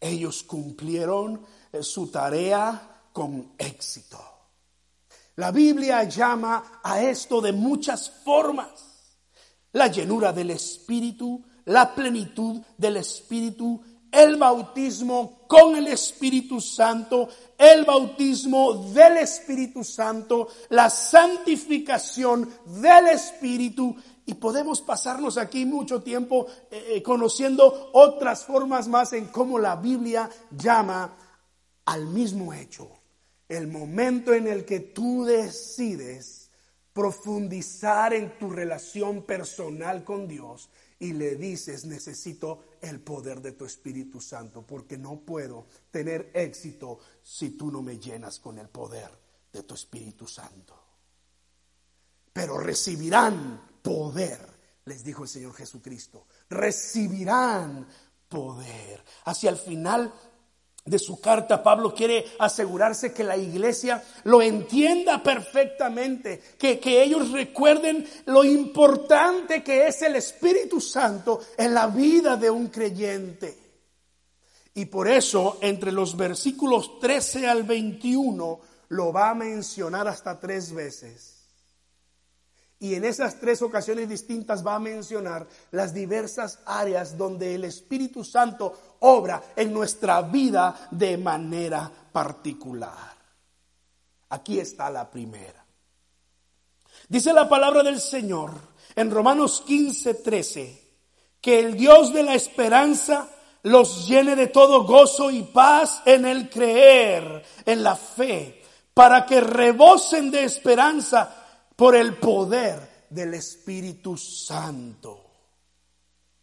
ellos 0.00 0.42
cumplieron 0.42 1.44
eh, 1.72 1.82
su 1.82 2.10
tarea 2.10 3.02
con 3.12 3.54
éxito. 3.58 4.18
La 5.36 5.50
Biblia 5.50 6.04
llama 6.04 6.80
a 6.82 7.00
esto 7.02 7.40
de 7.40 7.52
muchas 7.52 8.10
formas. 8.24 8.87
La 9.72 9.88
llenura 9.88 10.32
del 10.32 10.50
Espíritu, 10.50 11.42
la 11.66 11.94
plenitud 11.94 12.60
del 12.76 12.96
Espíritu, 12.96 13.80
el 14.10 14.36
bautismo 14.36 15.40
con 15.46 15.76
el 15.76 15.88
Espíritu 15.88 16.60
Santo, 16.60 17.28
el 17.56 17.84
bautismo 17.84 18.74
del 18.92 19.18
Espíritu 19.18 19.84
Santo, 19.84 20.48
la 20.70 20.88
santificación 20.88 22.48
del 22.80 23.08
Espíritu. 23.08 23.94
Y 24.24 24.34
podemos 24.34 24.80
pasarnos 24.80 25.38
aquí 25.38 25.64
mucho 25.64 26.02
tiempo 26.02 26.46
eh, 26.70 26.96
eh, 26.96 27.02
conociendo 27.02 27.90
otras 27.92 28.44
formas 28.44 28.88
más 28.88 29.12
en 29.12 29.26
cómo 29.26 29.58
la 29.58 29.76
Biblia 29.76 30.28
llama 30.50 31.16
al 31.86 32.06
mismo 32.06 32.52
hecho 32.52 32.98
el 33.48 33.66
momento 33.66 34.34
en 34.34 34.46
el 34.46 34.64
que 34.64 34.80
tú 34.80 35.24
decides 35.24 36.37
profundizar 36.98 38.12
en 38.12 38.36
tu 38.40 38.50
relación 38.50 39.22
personal 39.22 40.02
con 40.02 40.26
Dios 40.26 40.68
y 40.98 41.12
le 41.12 41.36
dices, 41.36 41.84
necesito 41.84 42.64
el 42.80 42.98
poder 42.98 43.40
de 43.40 43.52
tu 43.52 43.64
Espíritu 43.64 44.20
Santo, 44.20 44.66
porque 44.66 44.98
no 44.98 45.20
puedo 45.20 45.68
tener 45.92 46.32
éxito 46.34 46.98
si 47.22 47.50
tú 47.50 47.70
no 47.70 47.82
me 47.82 48.00
llenas 48.00 48.40
con 48.40 48.58
el 48.58 48.68
poder 48.68 49.16
de 49.52 49.62
tu 49.62 49.74
Espíritu 49.74 50.26
Santo. 50.26 50.74
Pero 52.32 52.58
recibirán 52.58 53.78
poder, 53.80 54.40
les 54.86 55.04
dijo 55.04 55.22
el 55.22 55.28
Señor 55.28 55.54
Jesucristo, 55.54 56.26
recibirán 56.50 57.86
poder. 58.28 59.04
Hacia 59.26 59.50
el 59.50 59.56
final 59.56 60.12
de 60.88 60.98
su 60.98 61.20
carta, 61.20 61.62
Pablo 61.62 61.94
quiere 61.94 62.24
asegurarse 62.38 63.12
que 63.12 63.24
la 63.24 63.36
iglesia 63.36 64.02
lo 64.24 64.42
entienda 64.42 65.22
perfectamente, 65.22 66.42
que, 66.58 66.78
que, 66.78 67.02
ellos 67.02 67.30
recuerden 67.30 68.06
lo 68.26 68.44
importante 68.44 69.62
que 69.62 69.86
es 69.86 70.02
el 70.02 70.16
Espíritu 70.16 70.80
Santo 70.80 71.40
en 71.56 71.74
la 71.74 71.86
vida 71.86 72.36
de 72.36 72.50
un 72.50 72.68
creyente. 72.68 73.56
Y 74.74 74.84
por 74.86 75.08
eso, 75.08 75.58
entre 75.60 75.90
los 75.90 76.16
versículos 76.16 77.00
13 77.00 77.48
al 77.48 77.64
21, 77.64 78.60
lo 78.88 79.12
va 79.12 79.30
a 79.30 79.34
mencionar 79.34 80.06
hasta 80.08 80.38
tres 80.38 80.72
veces. 80.72 81.37
Y 82.80 82.94
en 82.94 83.04
esas 83.04 83.40
tres 83.40 83.60
ocasiones 83.62 84.08
distintas 84.08 84.64
va 84.64 84.76
a 84.76 84.80
mencionar 84.80 85.46
las 85.72 85.92
diversas 85.92 86.60
áreas 86.64 87.18
donde 87.18 87.54
el 87.56 87.64
Espíritu 87.64 88.22
Santo 88.22 88.96
obra 89.00 89.42
en 89.56 89.72
nuestra 89.72 90.22
vida 90.22 90.88
de 90.92 91.18
manera 91.18 91.90
particular. 92.12 93.16
Aquí 94.30 94.60
está 94.60 94.90
la 94.90 95.10
primera. 95.10 95.64
Dice 97.08 97.32
la 97.32 97.48
palabra 97.48 97.82
del 97.82 98.00
Señor 98.00 98.52
en 98.94 99.10
Romanos 99.10 99.62
15, 99.66 100.14
13, 100.14 100.82
que 101.40 101.58
el 101.58 101.76
Dios 101.76 102.12
de 102.12 102.22
la 102.22 102.34
esperanza 102.34 103.28
los 103.62 104.06
llene 104.06 104.36
de 104.36 104.48
todo 104.48 104.84
gozo 104.84 105.30
y 105.30 105.42
paz 105.42 106.02
en 106.04 106.26
el 106.26 106.48
creer, 106.48 107.44
en 107.64 107.82
la 107.82 107.96
fe, 107.96 108.62
para 108.94 109.26
que 109.26 109.40
rebosen 109.40 110.30
de 110.30 110.44
esperanza 110.44 111.47
por 111.78 111.94
el 111.94 112.16
poder 112.16 113.06
del 113.08 113.34
Espíritu 113.34 114.16
Santo. 114.16 115.26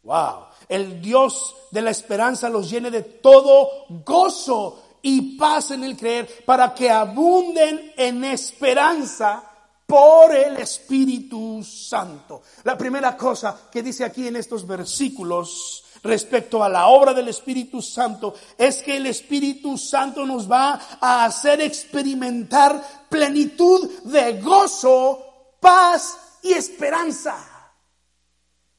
Wow. 0.04 0.46
El 0.70 1.02
Dios 1.02 1.54
de 1.72 1.82
la 1.82 1.92
esperanza 1.92 2.48
los 2.48 2.70
llene 2.70 2.90
de 2.90 3.02
todo 3.02 3.68
gozo 4.06 4.82
y 5.02 5.38
paz 5.38 5.72
en 5.72 5.84
el 5.84 5.98
creer 5.98 6.46
para 6.46 6.74
que 6.74 6.90
abunden 6.90 7.92
en 7.98 8.24
esperanza 8.24 9.44
por 9.86 10.34
el 10.34 10.56
Espíritu 10.56 11.62
Santo. 11.66 12.42
La 12.64 12.78
primera 12.78 13.18
cosa 13.18 13.60
que 13.70 13.84
dice 13.84 14.06
aquí 14.06 14.30
en 14.30 14.38
estos 14.38 14.66
versículos 14.66 15.84
respecto 16.02 16.64
a 16.64 16.70
la 16.70 16.88
obra 16.88 17.14
del 17.14 17.28
Espíritu 17.28 17.82
Santo 17.82 18.36
es 18.58 18.82
que 18.82 18.96
el 18.96 19.08
Espíritu 19.08 19.78
Santo 19.78 20.26
nos 20.26 20.50
va 20.50 20.80
a 21.02 21.26
hacer 21.26 21.60
experimentar 21.60 22.82
plenitud 23.10 23.90
de 24.06 24.40
gozo 24.42 25.25
paz 25.66 26.20
y 26.44 26.54
esperanza. 26.54 27.36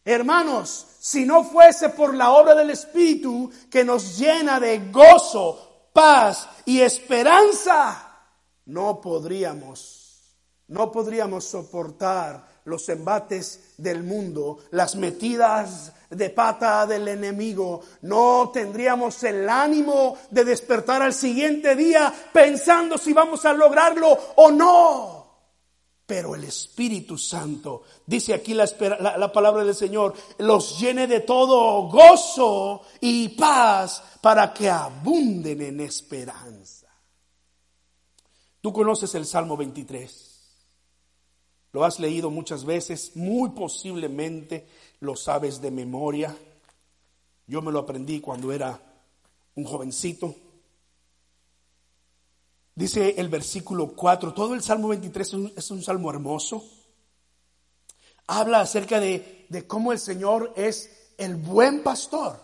Hermanos, 0.05 0.87
si 1.01 1.25
no 1.25 1.43
fuese 1.43 1.89
por 1.89 2.15
la 2.15 2.31
obra 2.31 2.55
del 2.55 2.71
Espíritu 2.71 3.51
que 3.69 3.83
nos 3.83 4.17
llena 4.17 4.61
de 4.61 4.79
gozo, 4.93 5.89
paz 5.93 6.49
y 6.65 6.81
esperanza, 6.81 8.29
no 8.67 9.01
podríamos, 9.01 10.37
no 10.69 10.93
podríamos 10.93 11.45
soportar 11.45 12.47
los 12.67 12.89
embates 12.89 13.75
del 13.79 14.05
mundo, 14.05 14.59
las 14.71 14.95
metidas 14.95 15.93
de 16.09 16.31
pata 16.31 16.87
del 16.87 17.09
enemigo, 17.09 17.81
no 18.03 18.51
tendríamos 18.55 19.25
el 19.25 19.49
ánimo 19.49 20.17
de 20.31 20.45
despertar 20.45 21.03
al 21.03 21.15
siguiente 21.15 21.75
día 21.75 22.15
pensando 22.33 22.97
si 22.97 23.13
vamos 23.13 23.45
a 23.45 23.53
lograrlo 23.53 24.17
o 24.37 24.53
no. 24.53 25.16
Pero 26.07 26.37
el 26.37 26.45
Espíritu 26.45 27.19
Santo, 27.19 27.83
dice 28.07 28.33
aquí 28.33 28.55
la, 28.55 28.67
la, 29.19 29.33
palabra 29.33 29.65
del 29.65 29.75
Señor, 29.75 30.15
los 30.39 30.79
llene 30.79 31.09
de 31.09 31.21
todo 31.21 31.89
gozo 31.89 32.83
y 33.01 33.31
paz 33.31 34.03
para 34.21 34.55
que 34.55 34.71
abunden 34.71 35.63
en 35.63 35.81
esperanza. 35.81 36.87
Tú 38.61 38.73
conoces 38.73 39.15
el 39.17 39.27
Salmo 39.27 39.57
23. 39.57 40.37
Lo 41.73 41.85
has 41.85 41.99
leído 41.99 42.31
muchas 42.31 42.65
veces, 42.65 43.17
muy 43.17 43.51
posiblemente 43.51 44.67
lo 45.01 45.17
sabes 45.17 45.61
de 45.61 45.71
memoria. 45.71 46.37
Yo 47.47 47.63
me 47.63 47.73
lo 47.73 47.81
aprendí 47.81 48.21
cuando 48.21 48.53
era 48.53 48.81
un 49.57 49.65
jovencito. 49.65 50.35
Dice 52.77 53.15
el 53.17 53.31
versículo 53.31 53.89
4, 53.97 54.35
todo 54.35 54.53
el 54.53 54.63
Salmo 54.63 54.89
23 54.89 55.35
es 55.57 55.71
un, 55.71 55.83
salmo 55.83 56.11
hermoso. 56.11 56.63
Habla 58.27 58.61
acerca 58.61 59.01
de, 59.01 59.47
de 59.49 59.67
cómo 59.67 59.93
el 59.93 59.99
Señor 59.99 60.53
es 60.57 61.15
el 61.17 61.37
buen 61.37 61.83
pastor, 61.83 62.39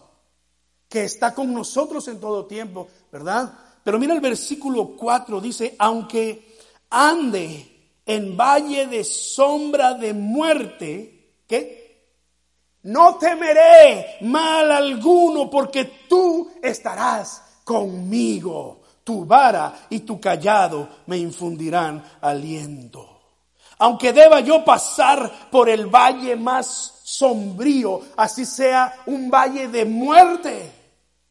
que 0.88 1.04
está 1.04 1.34
con 1.34 1.52
nosotros 1.52 2.08
en 2.08 2.18
todo 2.18 2.46
tiempo, 2.46 2.88
¿verdad? 3.12 3.52
Pero 3.84 3.98
mira 3.98 4.14
el 4.14 4.22
versículo 4.22 4.96
4, 4.96 5.38
dice, 5.38 5.76
aunque 5.78 6.56
ande 6.88 7.90
en 8.06 8.34
valle 8.34 8.86
de 8.86 9.04
sombra 9.04 9.92
de 9.92 10.14
muerte, 10.14 11.42
¿qué? 11.46 11.82
No 12.84 13.16
temeré 13.16 14.16
mal 14.22 14.72
alguno 14.72 15.50
porque 15.50 16.06
tú 16.08 16.50
estarás 16.62 17.42
conmigo 17.64 18.81
tu 19.04 19.24
vara 19.24 19.86
y 19.90 20.00
tu 20.00 20.20
callado 20.20 20.88
me 21.06 21.18
infundirán 21.18 22.02
aliento. 22.20 23.20
Aunque 23.78 24.12
deba 24.12 24.40
yo 24.40 24.64
pasar 24.64 25.50
por 25.50 25.68
el 25.68 25.86
valle 25.86 26.36
más 26.36 27.00
sombrío, 27.02 28.00
así 28.16 28.44
sea 28.46 29.02
un 29.06 29.30
valle 29.30 29.68
de 29.68 29.84
muerte, 29.84 30.72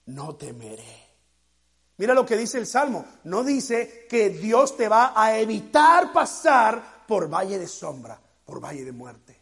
no 0.07 0.35
temeré. 0.35 1.01
Mira 1.97 2.13
lo 2.13 2.25
que 2.25 2.35
dice 2.35 2.57
el 2.57 2.65
Salmo. 2.65 3.05
No 3.25 3.43
dice 3.43 4.07
que 4.09 4.31
Dios 4.31 4.75
te 4.75 4.87
va 4.89 5.13
a 5.15 5.37
evitar 5.37 6.11
pasar 6.11 7.05
por 7.07 7.29
valle 7.29 7.59
de 7.59 7.67
sombra, 7.67 8.19
por 8.43 8.59
valle 8.59 8.83
de 8.83 8.91
muerte. 8.91 9.40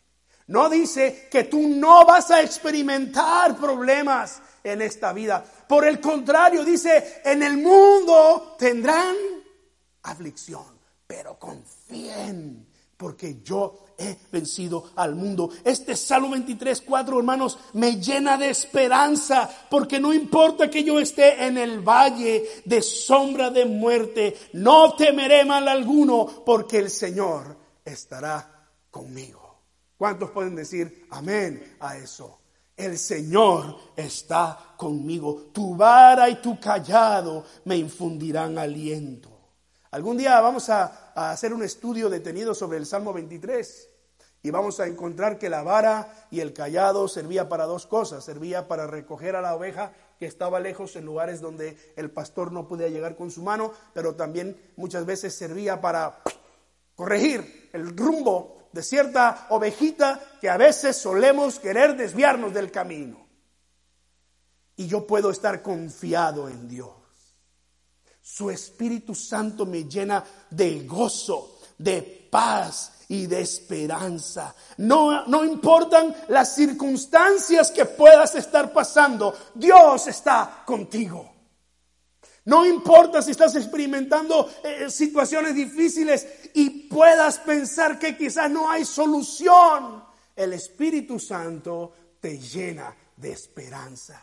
No 0.50 0.68
dice 0.68 1.28
que 1.30 1.44
tú 1.44 1.68
no 1.68 2.06
vas 2.06 2.32
a 2.32 2.42
experimentar 2.42 3.56
problemas 3.56 4.42
en 4.64 4.82
esta 4.82 5.14
vida. 5.14 5.44
Por 5.68 5.86
el 5.86 6.00
contrario, 6.02 6.66
dice, 6.66 7.22
en 7.24 7.44
el 7.44 7.58
mundo 7.58 8.56
tendrán 8.58 9.16
aflicción, 10.02 10.66
pero 11.06 11.38
confíen 11.38 12.68
porque 12.98 13.42
yo 13.44 13.86
he 13.96 14.18
vencido 14.32 14.92
al 14.96 15.14
mundo. 15.14 15.52
Este 15.64 15.96
Salmo 15.96 16.32
23, 16.32 16.82
4, 16.82 17.20
hermanos, 17.20 17.60
me 17.74 17.98
llena 18.02 18.36
de 18.36 18.50
esperanza, 18.50 19.48
porque 19.70 20.00
no 20.00 20.14
importa 20.14 20.68
que 20.68 20.84
yo 20.84 21.00
esté 21.00 21.46
en 21.46 21.60
el 21.60 21.80
valle 21.80 22.64
de 22.66 22.82
sombra 22.82 23.52
de 23.52 23.66
muerte, 23.66 24.36
no 24.54 24.96
temeré 24.96 25.46
mal 25.46 25.68
alguno, 25.68 26.44
porque 26.44 26.80
el 26.80 26.90
Señor 26.90 27.56
estará 27.86 28.68
conmigo. 28.90 29.39
¿Cuántos 30.00 30.32
pueden 30.32 30.56
decir 30.56 31.08
amén 31.10 31.76
a 31.82 31.98
eso? 31.98 32.40
El 32.78 32.98
Señor 32.98 33.76
está 33.98 34.74
conmigo. 34.78 35.50
Tu 35.52 35.76
vara 35.76 36.30
y 36.30 36.36
tu 36.36 36.58
callado 36.58 37.44
me 37.66 37.76
infundirán 37.76 38.58
aliento. 38.58 39.30
Algún 39.92 40.16
día 40.16 40.40
vamos 40.40 40.70
a, 40.70 41.12
hacer 41.32 41.54
un 41.54 41.64
estudio 41.64 42.10
detenido 42.10 42.56
sobre 42.56 42.78
el 42.78 42.86
Salmo 42.86 43.12
23 43.12 43.90
y 44.42 44.50
vamos 44.52 44.80
a 44.80 44.88
encontrar 44.88 45.38
que 45.38 45.50
la 45.50 45.64
vara 45.64 46.28
y 46.32 46.40
el 46.40 46.54
callado 46.54 47.10
servía 47.10 47.50
para 47.50 47.66
dos 47.66 47.86
cosas. 47.86 48.24
Servía 48.24 48.70
para 48.70 48.88
recoger 48.88 49.36
a 49.36 49.42
la 49.42 49.54
oveja 49.54 49.92
que 50.18 50.28
estaba 50.28 50.62
lejos 50.62 50.96
en 50.96 51.04
lugares 51.04 51.42
donde 51.42 51.76
el 51.98 52.10
pastor 52.10 52.54
no 52.54 52.70
podía 52.70 52.88
llegar 52.88 53.18
con 53.18 53.32
su 53.32 53.44
mano, 53.44 53.74
pero 53.94 54.16
también 54.16 54.56
muchas 54.78 55.06
veces 55.06 55.36
servía 55.36 55.82
para 55.82 56.22
corregir 56.96 57.70
el 57.74 57.98
rumbo 57.98 58.59
de 58.72 58.84
cierta 58.84 59.48
ovejita 59.50 60.20
que 60.40 60.50
a 60.50 60.58
veces 60.58 60.98
solemos 60.98 61.60
querer 61.60 61.96
desviarnos 61.96 62.54
del 62.54 62.72
camino. 62.72 63.28
Y 64.76 64.88
yo 64.88 65.06
puedo 65.06 65.30
estar 65.32 65.62
confiado 65.62 66.48
en 66.48 66.68
Dios. 66.68 66.94
Su 68.22 68.50
Espíritu 68.50 69.16
Santo 69.16 69.66
me 69.66 69.86
llena 69.86 70.24
de 70.50 70.86
gozo, 70.86 71.60
de 71.78 72.28
paz 72.30 72.94
y 73.08 73.26
de 73.26 73.42
esperanza. 73.42 74.56
No, 74.78 75.26
no 75.26 75.44
importan 75.44 76.16
las 76.28 76.54
circunstancias 76.54 77.72
que 77.72 77.86
puedas 77.86 78.36
estar 78.36 78.72
pasando, 78.72 79.36
Dios 79.56 80.08
está 80.08 80.64
contigo. 80.66 81.39
No 82.50 82.66
importa 82.66 83.22
si 83.22 83.30
estás 83.30 83.56
experimentando 83.56 84.50
eh, 84.64 84.90
situaciones 84.90 85.54
difíciles 85.54 86.50
y 86.56 86.88
puedas 86.88 87.38
pensar 87.38 88.00
que 88.00 88.18
quizás 88.18 88.50
no 88.50 88.68
hay 88.68 88.86
solución. 88.86 90.04
El 90.36 90.54
Espíritu 90.54 91.20
Santo 91.20 91.94
te 92.20 92.40
llena 92.40 92.96
de 93.16 93.34
esperanza. 93.34 94.20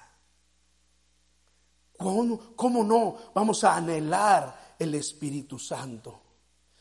¿Cómo, 1.96 2.82
no 2.82 3.16
vamos 3.32 3.62
a 3.62 3.76
anhelar 3.76 4.74
el 4.76 4.96
Espíritu 4.96 5.56
Santo? 5.56 6.20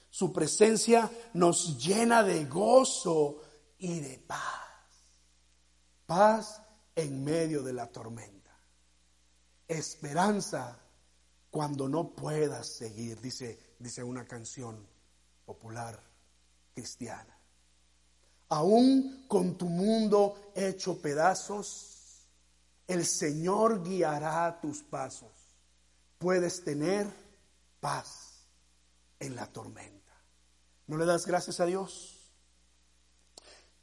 Su 0.10 0.34
presencia 0.34 1.08
nos 1.36 1.78
llena 1.78 2.24
de 2.24 2.46
gozo 2.46 3.44
y 3.78 4.00
de 4.00 4.18
paz. 4.18 4.40
Paz 6.08 6.60
en 6.96 7.24
medio 7.24 7.62
de 7.62 7.74
la 7.74 7.86
tormenta. 7.86 8.58
Esperanza 9.68 10.80
cuando 11.56 11.88
no 11.88 12.10
puedas 12.10 12.68
seguir, 12.68 13.22
dice, 13.22 13.58
dice 13.80 14.04
una 14.04 14.28
canción 14.28 14.86
popular 15.46 15.98
cristiana. 16.74 17.40
Aún 18.50 19.24
con 19.30 19.58
tu 19.58 19.68
mundo 19.68 20.52
hecho 20.54 21.02
pedazos, 21.02 22.28
el 22.86 23.06
Señor 23.06 23.82
guiará 23.88 24.60
tus 24.60 24.84
pasos. 24.84 25.32
Puedes 26.18 26.62
tener 26.62 27.08
paz 27.80 28.50
en 29.18 29.38
la 29.38 29.48
tormenta. 29.48 30.12
¿No 30.88 30.98
le 30.98 31.06
das 31.06 31.26
gracias 31.26 31.62
a 31.62 31.66
Dios? 31.66 32.34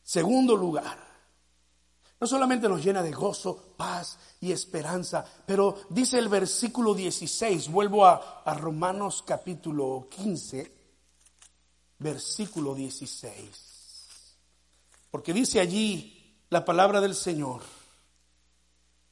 Segundo 0.02 0.56
lugar, 0.56 0.98
no 2.22 2.28
solamente 2.28 2.68
nos 2.68 2.84
llena 2.84 3.02
de 3.02 3.10
gozo, 3.10 3.74
paz 3.76 4.16
y 4.40 4.52
esperanza, 4.52 5.24
pero 5.44 5.74
dice 5.88 6.20
el 6.20 6.28
versículo 6.28 6.94
16, 6.94 7.68
vuelvo 7.68 8.06
a, 8.06 8.42
a 8.44 8.54
Romanos 8.54 9.24
capítulo 9.26 10.06
15, 10.08 10.72
versículo 11.98 12.76
16, 12.76 14.36
porque 15.10 15.32
dice 15.32 15.58
allí 15.58 16.38
la 16.48 16.64
palabra 16.64 17.00
del 17.00 17.16
Señor. 17.16 17.60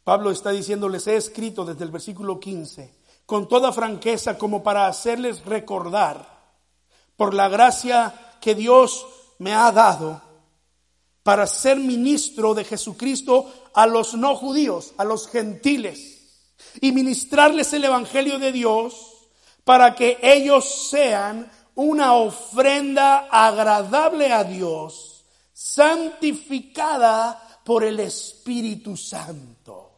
Pablo 0.05 0.31
está 0.31 0.53
diciendo, 0.53 0.89
les 0.89 1.09
he 1.09 1.17
escrito 1.17 1.65
desde 1.65 1.83
el 1.83 1.91
versículo 1.91 2.39
15, 2.39 2.95
con 3.27 3.49
toda 3.49 3.73
franqueza 3.73 4.39
como 4.39 4.63
para 4.63 4.87
hacerles 4.87 5.45
recordar, 5.45 6.55
por 7.17 7.35
la 7.35 7.49
gracia 7.49 8.37
que 8.41 8.55
Dios 8.55 9.05
me 9.41 9.53
ha 9.53 9.73
dado, 9.73 10.30
para 11.31 11.47
ser 11.47 11.77
ministro 11.77 12.55
de 12.55 12.65
Jesucristo 12.65 13.69
a 13.73 13.87
los 13.87 14.15
no 14.15 14.35
judíos, 14.35 14.95
a 14.97 15.05
los 15.05 15.29
gentiles, 15.29 16.51
y 16.81 16.91
ministrarles 16.91 17.73
el 17.73 17.85
Evangelio 17.85 18.41
de 18.41 18.51
Dios, 18.51 19.29
para 19.63 19.95
que 19.95 20.19
ellos 20.21 20.89
sean 20.91 21.49
una 21.77 22.15
ofrenda 22.15 23.29
agradable 23.31 24.33
a 24.33 24.43
Dios, 24.43 25.25
santificada 25.53 27.61
por 27.65 27.85
el 27.85 28.01
Espíritu 28.01 28.97
Santo. 28.97 29.93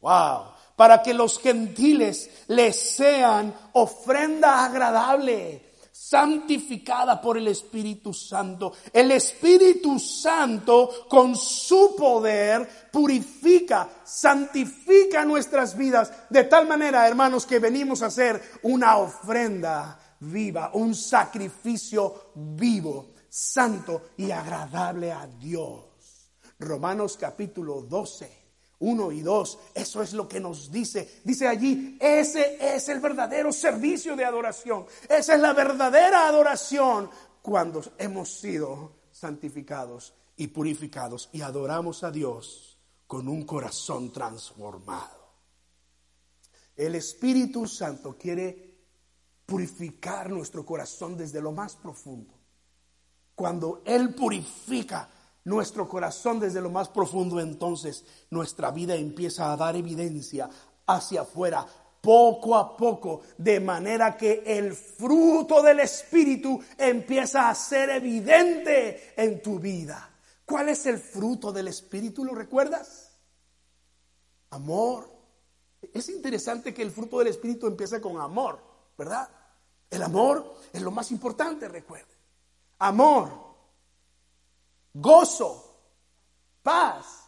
Wow. 0.00 0.46
Para 0.74 1.04
que 1.04 1.14
los 1.14 1.38
gentiles 1.38 2.28
les 2.48 2.96
sean 2.96 3.54
ofrenda 3.74 4.64
agradable, 4.64 5.69
santificada 6.10 7.20
por 7.20 7.38
el 7.38 7.46
Espíritu 7.46 8.12
Santo. 8.12 8.72
El 8.92 9.12
Espíritu 9.12 9.96
Santo 10.00 11.06
con 11.08 11.36
su 11.36 11.94
poder 11.96 12.68
purifica, 12.90 13.88
santifica 14.02 15.24
nuestras 15.24 15.76
vidas 15.76 16.12
de 16.28 16.42
tal 16.44 16.66
manera, 16.66 17.06
hermanos, 17.06 17.46
que 17.46 17.60
venimos 17.60 18.02
a 18.02 18.06
hacer 18.06 18.42
una 18.64 18.96
ofrenda 18.96 20.00
viva, 20.18 20.72
un 20.74 20.96
sacrificio 20.96 22.32
vivo, 22.34 23.10
santo 23.28 24.10
y 24.16 24.32
agradable 24.32 25.12
a 25.12 25.28
Dios. 25.28 25.84
Romanos 26.58 27.16
capítulo 27.20 27.82
12 27.82 28.39
1 28.80 29.12
y 29.12 29.20
2. 29.20 29.58
Eso 29.74 30.02
es 30.02 30.12
lo 30.12 30.28
que 30.28 30.40
nos 30.40 30.70
dice. 30.70 31.20
Dice 31.22 31.46
allí, 31.46 31.96
ese 32.00 32.58
es 32.74 32.88
el 32.88 33.00
verdadero 33.00 33.52
servicio 33.52 34.16
de 34.16 34.24
adoración. 34.24 34.86
Esa 35.08 35.34
es 35.34 35.40
la 35.40 35.52
verdadera 35.52 36.26
adoración 36.26 37.08
cuando 37.42 37.82
hemos 37.98 38.40
sido 38.40 38.92
santificados 39.12 40.14
y 40.36 40.48
purificados 40.48 41.28
y 41.32 41.42
adoramos 41.42 42.02
a 42.02 42.10
Dios 42.10 42.78
con 43.06 43.28
un 43.28 43.44
corazón 43.44 44.12
transformado. 44.12 45.20
El 46.76 46.94
Espíritu 46.94 47.66
Santo 47.66 48.16
quiere 48.16 48.78
purificar 49.44 50.30
nuestro 50.30 50.64
corazón 50.64 51.16
desde 51.16 51.42
lo 51.42 51.52
más 51.52 51.76
profundo. 51.76 52.32
Cuando 53.34 53.82
Él 53.84 54.14
purifica 54.14 55.10
nuestro 55.44 55.88
corazón 55.88 56.40
desde 56.40 56.60
lo 56.60 56.70
más 56.70 56.88
profundo, 56.88 57.40
entonces 57.40 58.04
nuestra 58.30 58.70
vida 58.70 58.94
empieza 58.94 59.52
a 59.52 59.56
dar 59.56 59.76
evidencia 59.76 60.48
hacia 60.86 61.22
afuera, 61.22 61.66
poco 62.00 62.56
a 62.56 62.76
poco, 62.76 63.22
de 63.36 63.60
manera 63.60 64.16
que 64.16 64.42
el 64.46 64.74
fruto 64.74 65.62
del 65.62 65.80
Espíritu 65.80 66.60
empieza 66.78 67.48
a 67.48 67.54
ser 67.54 67.90
evidente 67.90 69.14
en 69.16 69.42
tu 69.42 69.58
vida. 69.58 70.08
¿Cuál 70.44 70.70
es 70.70 70.86
el 70.86 70.98
fruto 70.98 71.52
del 71.52 71.68
Espíritu? 71.68 72.24
¿Lo 72.24 72.34
recuerdas? 72.34 73.12
Amor. 74.50 75.08
Es 75.94 76.08
interesante 76.08 76.74
que 76.74 76.82
el 76.82 76.90
fruto 76.90 77.18
del 77.18 77.28
Espíritu 77.28 77.66
empiece 77.66 78.00
con 78.00 78.20
amor, 78.20 78.60
¿verdad? 78.98 79.28
El 79.88 80.02
amor 80.02 80.56
es 80.72 80.82
lo 80.82 80.90
más 80.90 81.10
importante, 81.10 81.68
recuerde. 81.68 82.14
Amor 82.78 83.49
gozo, 84.94 85.78
paz, 86.62 87.24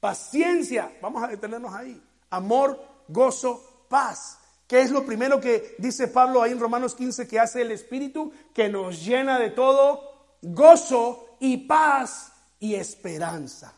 paciencia. 0.00 0.98
Vamos 1.00 1.22
a 1.22 1.28
detenernos 1.28 1.72
ahí. 1.74 2.02
Amor, 2.30 2.82
gozo, 3.08 3.86
paz. 3.88 4.38
¿Qué 4.66 4.80
es 4.80 4.90
lo 4.90 5.04
primero 5.04 5.40
que 5.40 5.76
dice 5.78 6.08
Pablo 6.08 6.42
ahí 6.42 6.52
en 6.52 6.60
Romanos 6.60 6.94
15 6.94 7.28
que 7.28 7.38
hace 7.38 7.62
el 7.62 7.72
Espíritu? 7.72 8.32
Que 8.54 8.68
nos 8.68 9.04
llena 9.04 9.38
de 9.38 9.50
todo 9.50 10.38
gozo 10.40 11.36
y 11.40 11.58
paz 11.58 12.32
y 12.58 12.74
esperanza. 12.74 13.74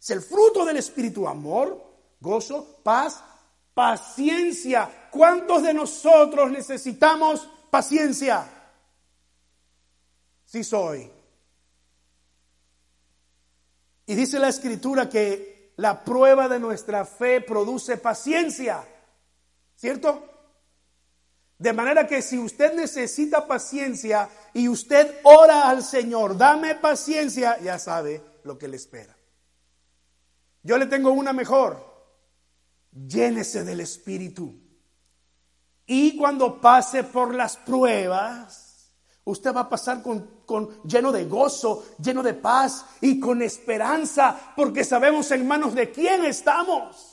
Es 0.00 0.10
el 0.10 0.22
fruto 0.22 0.64
del 0.64 0.76
Espíritu, 0.76 1.26
amor, 1.26 1.82
gozo, 2.20 2.78
paz, 2.82 3.22
paciencia. 3.74 5.08
¿Cuántos 5.10 5.62
de 5.62 5.74
nosotros 5.74 6.50
necesitamos 6.50 7.48
paciencia? 7.70 8.48
Sí 10.44 10.62
soy. 10.62 11.10
Y 14.06 14.14
dice 14.14 14.38
la 14.38 14.48
escritura 14.48 15.08
que 15.08 15.72
la 15.76 16.04
prueba 16.04 16.48
de 16.48 16.58
nuestra 16.58 17.04
fe 17.04 17.40
produce 17.40 17.96
paciencia. 17.96 18.84
¿Cierto? 19.76 20.28
De 21.58 21.72
manera 21.72 22.06
que 22.06 22.22
si 22.22 22.38
usted 22.38 22.74
necesita 22.74 23.46
paciencia 23.46 24.28
y 24.52 24.68
usted 24.68 25.20
ora 25.22 25.68
al 25.70 25.82
Señor, 25.82 26.36
dame 26.36 26.74
paciencia, 26.74 27.58
ya 27.60 27.78
sabe 27.78 28.20
lo 28.42 28.58
que 28.58 28.68
le 28.68 28.76
espera. 28.76 29.16
Yo 30.62 30.78
le 30.78 30.86
tengo 30.86 31.10
una 31.12 31.32
mejor. 31.32 31.92
Llénese 32.92 33.64
del 33.64 33.80
Espíritu. 33.80 34.60
Y 35.86 36.16
cuando 36.16 36.60
pase 36.60 37.04
por 37.04 37.34
las 37.34 37.56
pruebas, 37.56 38.61
usted 39.24 39.54
va 39.54 39.62
a 39.62 39.68
pasar 39.68 40.02
con, 40.02 40.42
con, 40.46 40.82
lleno 40.82 41.12
de 41.12 41.24
gozo, 41.24 41.84
lleno 42.02 42.22
de 42.22 42.34
paz 42.34 42.84
y 43.00 43.20
con 43.20 43.42
esperanza, 43.42 44.54
porque 44.56 44.84
sabemos 44.84 45.30
en 45.30 45.46
manos 45.46 45.74
de 45.74 45.90
quién 45.90 46.24
estamos 46.24 47.08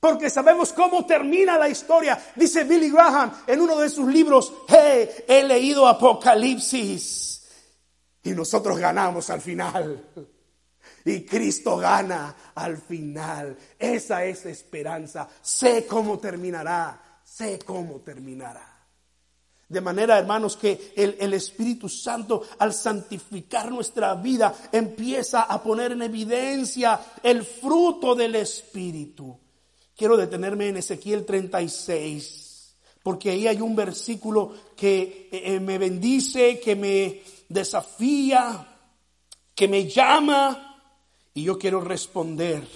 porque 0.00 0.30
sabemos 0.30 0.72
cómo 0.72 1.04
termina 1.04 1.58
la 1.58 1.68
historia. 1.68 2.18
Dice 2.34 2.64
Billy 2.64 2.90
Graham 2.90 3.30
en 3.46 3.60
uno 3.60 3.76
de 3.76 3.90
sus 3.90 4.10
libros, 4.10 4.52
hey, 4.66 5.08
he 5.28 5.44
leído 5.44 5.86
Apocalipsis 5.86 7.46
y 8.22 8.30
nosotros 8.30 8.78
ganamos 8.78 9.28
al 9.30 9.40
final. 9.40 10.04
Y 11.04 11.24
Cristo 11.24 11.76
gana 11.76 12.34
al 12.54 12.76
final. 12.78 13.56
Esa 13.78 14.24
es 14.24 14.44
esperanza. 14.46 15.28
Sé 15.40 15.86
cómo 15.86 16.18
terminará. 16.18 17.20
Sé 17.24 17.58
cómo 17.58 18.00
terminará. 18.00 18.79
De 19.70 19.80
manera, 19.80 20.18
hermanos, 20.18 20.56
que 20.56 20.92
el, 20.96 21.32
Espíritu 21.32 21.88
Santo, 21.88 22.42
al 22.58 22.74
santificar 22.74 23.70
nuestra 23.70 24.16
vida, 24.16 24.52
empieza 24.72 25.42
a 25.42 25.62
poner 25.62 25.92
en 25.92 26.02
evidencia 26.02 27.00
el 27.22 27.44
fruto 27.44 28.16
del 28.16 28.34
Espíritu. 28.34 29.38
Quiero 29.96 30.16
detenerme 30.16 30.66
en 30.66 30.78
Ezequiel 30.78 31.24
36, 31.24 32.74
porque 33.04 33.30
ahí 33.30 33.46
hay 33.46 33.60
un 33.60 33.76
versículo 33.76 34.52
que 34.74 35.28
eh, 35.30 35.54
eh, 35.54 35.60
me 35.60 35.78
bendice, 35.78 36.58
que 36.58 36.74
me 36.74 37.22
desafía, 37.48 38.76
que 39.54 39.68
me 39.68 39.88
llama, 39.88 40.82
y 41.32 41.44
yo 41.44 41.56
quiero 41.60 41.80
responder 41.80 42.66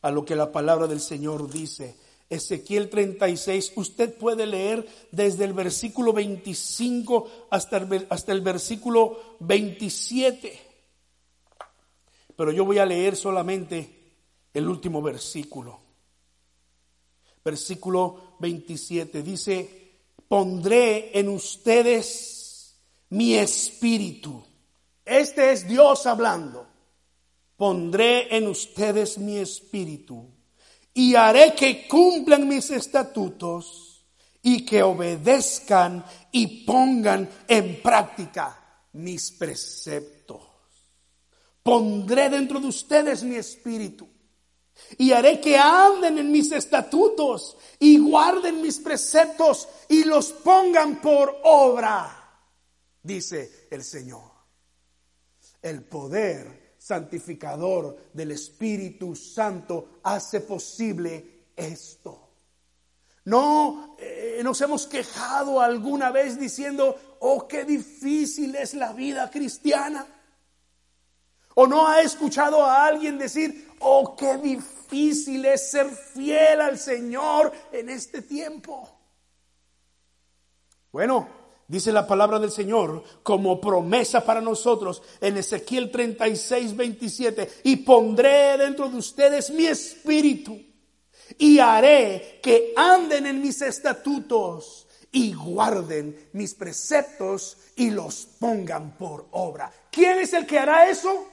a 0.00 0.10
lo 0.10 0.24
que 0.24 0.34
la 0.34 0.50
palabra 0.50 0.88
del 0.88 1.00
Señor 1.00 1.48
dice. 1.48 2.01
Ezequiel 2.32 2.88
36, 2.88 3.72
usted 3.76 4.16
puede 4.16 4.46
leer 4.46 4.88
desde 5.10 5.44
el 5.44 5.52
versículo 5.52 6.12
25 6.12 7.48
hasta 7.50 7.76
el, 7.76 8.06
hasta 8.08 8.32
el 8.32 8.40
versículo 8.40 9.36
27. 9.40 10.58
Pero 12.34 12.50
yo 12.52 12.64
voy 12.64 12.78
a 12.78 12.86
leer 12.86 13.16
solamente 13.16 14.14
el 14.54 14.68
último 14.68 15.02
versículo 15.02 15.82
versículo 17.44 18.36
27. 18.38 19.22
Dice, 19.22 19.98
pondré 20.28 21.18
en 21.18 21.28
ustedes 21.28 22.76
mi 23.10 23.34
espíritu. 23.34 24.42
Este 25.04 25.52
es 25.52 25.66
Dios 25.66 26.06
hablando. 26.06 26.66
Pondré 27.56 28.34
en 28.36 28.48
ustedes 28.48 29.18
mi 29.18 29.36
espíritu 29.36 30.28
y 30.94 31.14
haré 31.14 31.54
que 31.54 31.86
cumplan 31.88 32.46
mis 32.46 32.70
estatutos 32.70 34.04
y 34.42 34.64
que 34.64 34.82
obedezcan 34.82 36.04
y 36.30 36.64
pongan 36.64 37.28
en 37.48 37.80
práctica 37.80 38.86
mis 38.92 39.30
preceptos. 39.32 40.40
Pondré 41.62 42.28
dentro 42.28 42.60
de 42.60 42.66
ustedes 42.66 43.22
mi 43.22 43.36
espíritu 43.36 44.08
y 44.98 45.12
haré 45.12 45.40
que 45.40 45.56
anden 45.56 46.18
en 46.18 46.30
mis 46.30 46.50
estatutos 46.50 47.56
y 47.78 47.98
guarden 47.98 48.60
mis 48.60 48.78
preceptos 48.78 49.68
y 49.88 50.04
los 50.04 50.32
pongan 50.32 51.00
por 51.00 51.40
obra, 51.44 52.48
dice 53.02 53.68
el 53.70 53.84
Señor. 53.84 54.32
El 55.60 55.84
poder 55.84 56.61
santificador 56.82 57.96
del 58.12 58.32
Espíritu 58.32 59.14
Santo 59.14 60.00
hace 60.02 60.40
posible 60.40 61.44
esto. 61.54 62.28
No 63.24 63.94
eh, 64.00 64.40
nos 64.42 64.60
hemos 64.62 64.88
quejado 64.88 65.60
alguna 65.60 66.10
vez 66.10 66.40
diciendo, 66.40 67.18
oh, 67.20 67.46
qué 67.46 67.64
difícil 67.64 68.56
es 68.56 68.74
la 68.74 68.92
vida 68.92 69.30
cristiana. 69.30 70.04
O 71.54 71.68
no 71.68 71.86
ha 71.86 72.00
escuchado 72.00 72.64
a 72.64 72.84
alguien 72.86 73.16
decir, 73.16 73.70
oh, 73.78 74.16
qué 74.16 74.38
difícil 74.38 75.44
es 75.44 75.70
ser 75.70 75.88
fiel 75.88 76.60
al 76.60 76.78
Señor 76.78 77.52
en 77.70 77.90
este 77.90 78.22
tiempo. 78.22 78.90
Bueno, 80.90 81.28
dice 81.72 81.90
la 81.90 82.06
palabra 82.06 82.38
del 82.38 82.50
Señor 82.50 83.02
como 83.22 83.58
promesa 83.58 84.22
para 84.26 84.42
nosotros 84.42 85.02
en 85.22 85.38
Ezequiel 85.38 85.90
36, 85.90 86.76
27, 86.76 87.50
y 87.64 87.76
pondré 87.76 88.58
dentro 88.58 88.90
de 88.90 88.98
ustedes 88.98 89.48
mi 89.48 89.64
espíritu 89.64 90.60
y 91.38 91.58
haré 91.60 92.40
que 92.42 92.74
anden 92.76 93.24
en 93.24 93.40
mis 93.40 93.62
estatutos 93.62 94.86
y 95.10 95.32
guarden 95.32 96.28
mis 96.34 96.52
preceptos 96.52 97.56
y 97.76 97.88
los 97.88 98.26
pongan 98.38 98.98
por 98.98 99.28
obra. 99.30 99.72
¿Quién 99.90 100.18
es 100.18 100.34
el 100.34 100.44
que 100.44 100.58
hará 100.58 100.90
eso? 100.90 101.26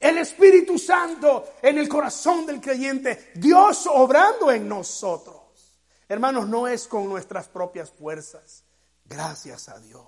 El 0.00 0.18
Espíritu 0.18 0.80
Santo 0.80 1.44
en 1.62 1.78
el 1.78 1.88
corazón 1.88 2.44
del 2.44 2.60
creyente, 2.60 3.30
Dios 3.36 3.86
obrando 3.86 4.50
en 4.50 4.68
nosotros. 4.68 5.36
Hermanos, 6.08 6.48
no 6.48 6.66
es 6.66 6.88
con 6.88 7.08
nuestras 7.08 7.46
propias 7.46 7.92
fuerzas. 7.92 8.64
Gracias 9.08 9.68
a 9.68 9.78
Dios. 9.80 10.04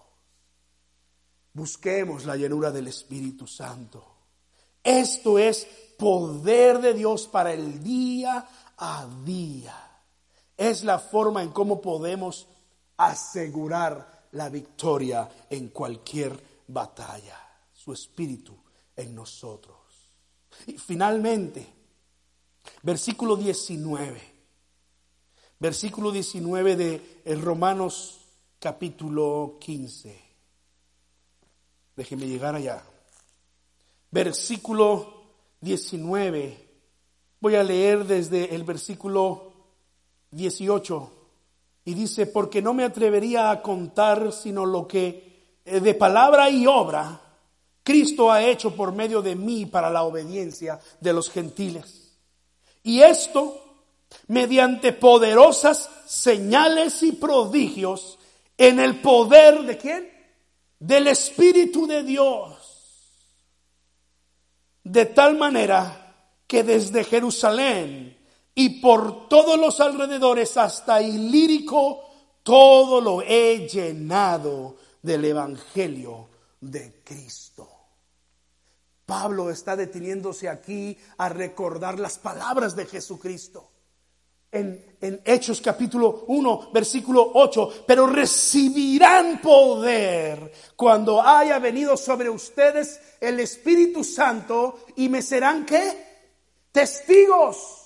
Busquemos 1.53 2.27
la 2.27 2.37
llenura 2.37 2.71
del 2.71 2.89
Espíritu 2.89 3.47
Santo. 3.47 4.05
Esto 4.85 5.39
es 5.39 5.67
poder 5.99 6.81
de 6.81 6.95
Dios 6.95 7.27
para 7.27 7.53
el 7.53 7.83
día 7.83 8.47
a 8.77 9.09
día. 9.25 9.75
Es 10.57 10.85
la 10.85 10.99
forma 10.99 11.43
en 11.43 11.51
cómo 11.51 11.81
podemos 11.81 12.47
asegurar 12.99 14.29
la 14.33 14.49
victoria 14.49 15.29
en 15.49 15.69
cualquier 15.69 16.63
batalla. 16.69 17.39
Su 17.73 17.93
Espíritu 17.93 18.55
en 18.95 19.15
nosotros. 19.15 19.79
Y 20.67 20.77
finalmente, 20.77 21.67
versículo 22.83 23.37
19. 23.37 24.21
Versículo 25.59 26.11
19 26.11 26.77
de 26.77 27.35
Romanos 27.37 28.20
capítulo 28.61 29.57
15. 29.59 30.21
Déjenme 31.97 32.27
llegar 32.27 32.55
allá. 32.55 32.83
Versículo 34.11 35.23
19. 35.61 36.69
Voy 37.41 37.55
a 37.57 37.65
leer 37.65 38.05
desde 38.05 38.55
el 38.55 38.65
versículo 38.65 39.53
18. 40.31 41.13
Y 41.87 41.95
dice, 41.95 42.27
porque 42.27 42.61
no 42.61 42.75
me 42.75 42.85
atrevería 42.85 43.51
a 43.51 43.63
contar 43.63 44.31
sino 44.33 44.67
lo 44.67 44.87
que 44.87 45.59
eh, 45.65 45.81
de 45.81 45.95
palabra 45.95 46.51
y 46.51 46.67
obra 46.67 47.21
Cristo 47.83 48.31
ha 48.31 48.45
hecho 48.45 48.77
por 48.77 48.93
medio 48.93 49.23
de 49.23 49.35
mí 49.35 49.65
para 49.65 49.91
la 49.91 50.03
obediencia 50.03 50.79
de 51.01 51.13
los 51.15 51.31
gentiles. 51.31 52.13
Y 52.83 53.01
esto 53.01 53.57
mediante 54.29 54.93
poderosas 54.93 55.89
señales 56.07 57.03
y 57.03 57.13
prodigios 57.13 58.20
en 58.61 58.79
el 58.79 59.01
poder 59.01 59.63
de 59.63 59.79
quién? 59.79 60.13
Del 60.79 61.07
Espíritu 61.07 61.87
de 61.87 62.03
Dios. 62.03 62.59
De 64.85 65.07
tal 65.07 65.39
manera 65.39 66.35
que 66.47 66.63
desde 66.63 67.05
Jerusalén 67.05 68.19
y 68.55 68.81
por 68.81 69.31
todos 69.31 69.59
los 69.59 69.81
alrededores 69.81 70.59
hasta 70.59 71.01
Ilírico, 71.01 72.05
todo 72.43 73.01
lo 73.01 73.23
he 73.23 73.67
llenado 73.67 74.77
del 75.01 75.25
Evangelio 75.25 76.29
de 76.61 77.01
Cristo. 77.03 77.67
Pablo 79.07 79.49
está 79.49 79.75
deteniéndose 79.75 80.51
aquí 80.51 80.99
a 81.17 81.31
recordar 81.31 81.99
las 81.99 82.19
palabras 82.19 82.77
de 82.77 82.85
Jesucristo. 82.85 83.71
En, 84.53 84.91
Hechos 85.25 85.61
capítulo 85.61 86.25
1, 86.29 86.71
versículo 86.73 87.31
8, 87.35 87.85
pero 87.87 88.07
recibirán 88.07 89.41
poder 89.41 90.53
cuando 90.77 91.23
haya 91.23 91.59
venido 91.59 91.97
sobre 91.97 92.29
ustedes 92.29 93.01
el 93.21 93.41
Espíritu 93.41 94.05
Santo 94.05 94.85
y 94.97 95.09
me 95.09 95.23
serán 95.23 95.65
qué? 95.65 96.07
Testigos. 96.71 97.79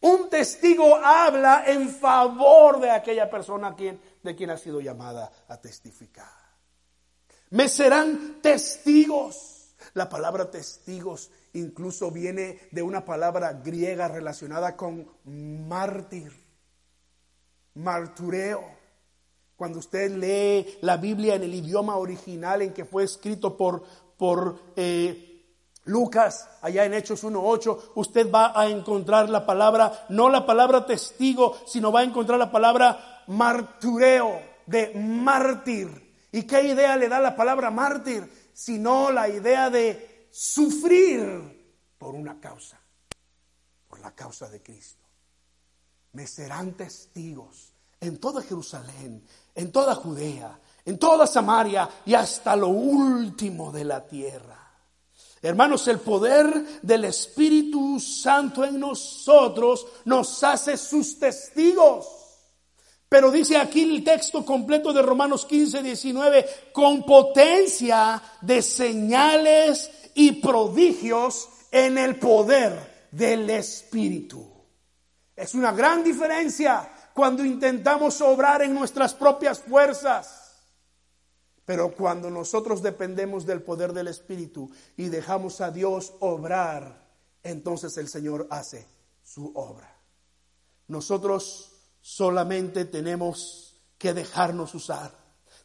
Un 0.00 0.28
testigo 0.28 0.96
habla 0.96 1.64
en 1.66 1.88
favor 1.88 2.80
de 2.80 2.90
aquella 2.90 3.30
persona 3.30 3.74
de 3.74 4.36
quien 4.36 4.50
ha 4.50 4.58
sido 4.58 4.80
llamada 4.80 5.32
a 5.48 5.58
testificar. 5.58 6.44
Me 7.50 7.68
serán 7.68 8.40
testigos. 8.42 9.74
La 9.94 10.08
palabra 10.08 10.50
testigos 10.50 11.30
incluso 11.54 12.10
viene 12.10 12.58
de 12.70 12.82
una 12.82 13.04
palabra 13.04 13.54
griega 13.54 14.08
relacionada 14.08 14.76
con 14.76 15.08
mártir, 15.24 16.32
martureo. 17.74 18.62
Cuando 19.56 19.78
usted 19.78 20.10
lee 20.10 20.78
la 20.82 20.96
Biblia 20.96 21.36
en 21.36 21.44
el 21.44 21.54
idioma 21.54 21.96
original 21.96 22.62
en 22.62 22.72
que 22.72 22.84
fue 22.84 23.04
escrito 23.04 23.56
por, 23.56 23.84
por 24.16 24.58
eh, 24.76 25.34
Lucas, 25.84 26.48
allá 26.62 26.84
en 26.84 26.94
Hechos 26.94 27.24
1.8, 27.24 27.92
usted 27.94 28.30
va 28.30 28.58
a 28.58 28.68
encontrar 28.68 29.28
la 29.28 29.46
palabra, 29.46 30.06
no 30.08 30.28
la 30.28 30.44
palabra 30.44 30.86
testigo, 30.86 31.56
sino 31.66 31.92
va 31.92 32.00
a 32.00 32.04
encontrar 32.04 32.38
la 32.38 32.50
palabra 32.50 33.22
martureo, 33.28 34.40
de 34.66 34.92
mártir. 34.94 36.26
¿Y 36.32 36.44
qué 36.44 36.62
idea 36.62 36.96
le 36.96 37.08
da 37.08 37.20
la 37.20 37.36
palabra 37.36 37.70
mártir? 37.70 38.28
Sino 38.54 39.10
la 39.10 39.28
idea 39.28 39.70
de 39.70 40.13
sufrir 40.36 41.94
por 41.96 42.16
una 42.16 42.40
causa, 42.40 42.80
por 43.86 44.00
la 44.00 44.12
causa 44.16 44.48
de 44.48 44.60
Cristo. 44.60 45.04
Me 46.12 46.26
serán 46.26 46.76
testigos 46.76 47.72
en 48.00 48.18
toda 48.18 48.42
Jerusalén, 48.42 49.24
en 49.54 49.70
toda 49.70 49.94
Judea, 49.94 50.58
en 50.84 50.98
toda 50.98 51.28
Samaria 51.28 51.88
y 52.04 52.14
hasta 52.14 52.56
lo 52.56 52.68
último 52.68 53.70
de 53.70 53.84
la 53.84 54.04
tierra. 54.04 54.58
Hermanos, 55.40 55.86
el 55.86 56.00
poder 56.00 56.80
del 56.82 57.04
Espíritu 57.04 58.00
Santo 58.00 58.64
en 58.64 58.80
nosotros 58.80 59.86
nos 60.04 60.42
hace 60.42 60.76
sus 60.76 61.16
testigos. 61.16 62.08
Pero 63.08 63.30
dice 63.30 63.56
aquí 63.56 63.82
el 63.82 64.02
texto 64.02 64.44
completo 64.44 64.92
de 64.92 65.02
Romanos 65.02 65.46
15, 65.46 65.82
19, 65.82 66.46
con 66.72 67.04
potencia 67.04 68.20
de 68.40 68.60
señales 68.60 69.90
y 70.14 70.40
prodigios 70.40 71.48
en 71.70 71.98
el 71.98 72.18
poder 72.18 73.08
del 73.10 73.50
Espíritu. 73.50 74.50
Es 75.36 75.54
una 75.54 75.72
gran 75.72 76.04
diferencia 76.04 76.90
cuando 77.12 77.44
intentamos 77.44 78.20
obrar 78.20 78.62
en 78.62 78.74
nuestras 78.74 79.14
propias 79.14 79.60
fuerzas. 79.60 80.40
Pero 81.64 81.94
cuando 81.94 82.30
nosotros 82.30 82.82
dependemos 82.82 83.46
del 83.46 83.62
poder 83.62 83.92
del 83.92 84.08
Espíritu 84.08 84.70
y 84.96 85.08
dejamos 85.08 85.60
a 85.60 85.70
Dios 85.70 86.12
obrar, 86.20 87.08
entonces 87.42 87.96
el 87.96 88.08
Señor 88.08 88.46
hace 88.50 88.86
su 89.22 89.50
obra. 89.54 89.96
Nosotros 90.88 91.72
solamente 92.00 92.84
tenemos 92.84 93.80
que 93.96 94.12
dejarnos 94.12 94.74
usar. 94.74 95.23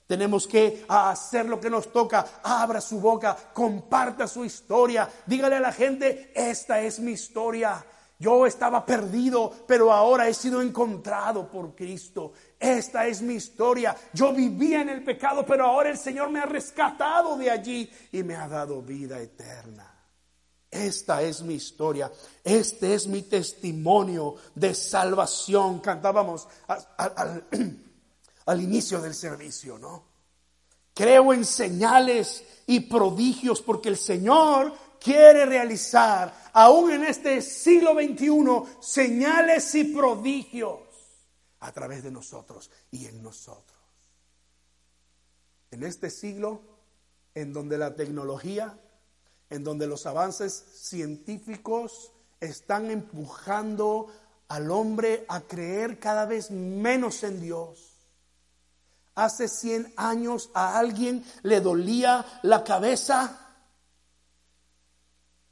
Tenemos 0.10 0.48
que 0.48 0.86
hacer 0.88 1.46
lo 1.46 1.60
que 1.60 1.70
nos 1.70 1.94
toca. 1.94 2.26
Abra 2.42 2.82
su 2.82 3.00
boca, 3.00 3.38
comparta 3.54 4.28
su 4.28 4.44
historia. 4.44 5.08
Dígale 5.28 5.58
a 5.58 5.60
la 5.60 5.72
gente, 5.72 6.32
esta 6.34 6.82
es 6.82 6.98
mi 6.98 7.12
historia. 7.12 7.86
Yo 8.18 8.48
estaba 8.48 8.84
perdido, 8.84 9.54
pero 9.68 9.94
ahora 9.94 10.28
he 10.28 10.34
sido 10.34 10.64
encontrado 10.64 11.48
por 11.48 11.76
Cristo. 11.76 12.34
Esta 12.60 13.06
es 13.06 13.22
mi 13.22 13.36
historia. 13.36 13.96
Yo 14.12 14.34
vivía 14.34 14.82
en 14.82 14.90
el 14.90 15.04
pecado, 15.04 15.46
pero 15.46 15.68
ahora 15.68 15.92
el 15.92 15.98
Señor 16.00 16.32
me 16.32 16.40
ha 16.40 16.48
rescatado 16.48 17.38
de 17.38 17.52
allí 17.52 17.88
y 18.12 18.24
me 18.24 18.36
ha 18.36 18.48
dado 18.48 18.82
vida 18.82 19.20
eterna. 19.20 19.96
Esta 20.72 21.22
es 21.22 21.44
mi 21.44 21.54
historia. 21.54 22.12
Este 22.44 22.96
es 22.96 23.06
mi 23.06 23.22
testimonio 23.22 24.38
de 24.56 24.74
salvación. 24.74 25.82
Cantábamos 25.82 26.48
al, 26.66 27.14
al 27.16 27.44
inicio 28.62 29.02
del 29.02 29.14
servicio, 29.14 29.78
¿no? 29.78 30.04
Creo 30.94 31.34
en 31.34 31.46
señales 31.46 32.44
y 32.68 32.82
prodigios 32.82 33.62
porque 33.62 33.90
el 33.90 33.98
Señor 33.98 34.74
quiere 35.00 35.46
realizar, 35.46 36.50
aún 36.54 36.92
en 36.92 37.04
este 37.06 37.42
siglo 37.42 37.94
XXI, 37.94 38.82
señales 38.82 39.74
y 39.76 39.86
prodigios 39.86 40.80
a 41.62 41.72
través 41.72 42.04
de 42.04 42.12
nosotros 42.12 42.70
y 42.92 43.06
en 43.06 43.22
nosotros. 43.24 43.78
En 45.72 45.84
este 45.84 46.10
siglo, 46.10 46.62
en 47.36 47.54
donde 47.54 47.78
la 47.78 47.96
tecnología, 47.96 48.78
en 49.50 49.64
donde 49.64 49.88
los 49.88 50.06
avances 50.06 50.54
científicos 50.54 52.12
están 52.40 52.92
empujando 52.92 54.08
al 54.48 54.72
hombre 54.72 55.26
a 55.28 55.42
creer 55.42 56.00
cada 56.00 56.26
vez 56.26 56.52
menos 56.52 57.24
en 57.24 57.40
Dios, 57.40 57.89
hace 59.24 59.48
100 59.48 59.94
años 59.98 60.50
a 60.54 60.78
alguien 60.78 61.24
le 61.44 61.62
dolía 61.62 62.26
la 62.44 62.64
cabeza 62.64 63.54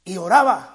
y 0.04 0.16
oraba. 0.16 0.74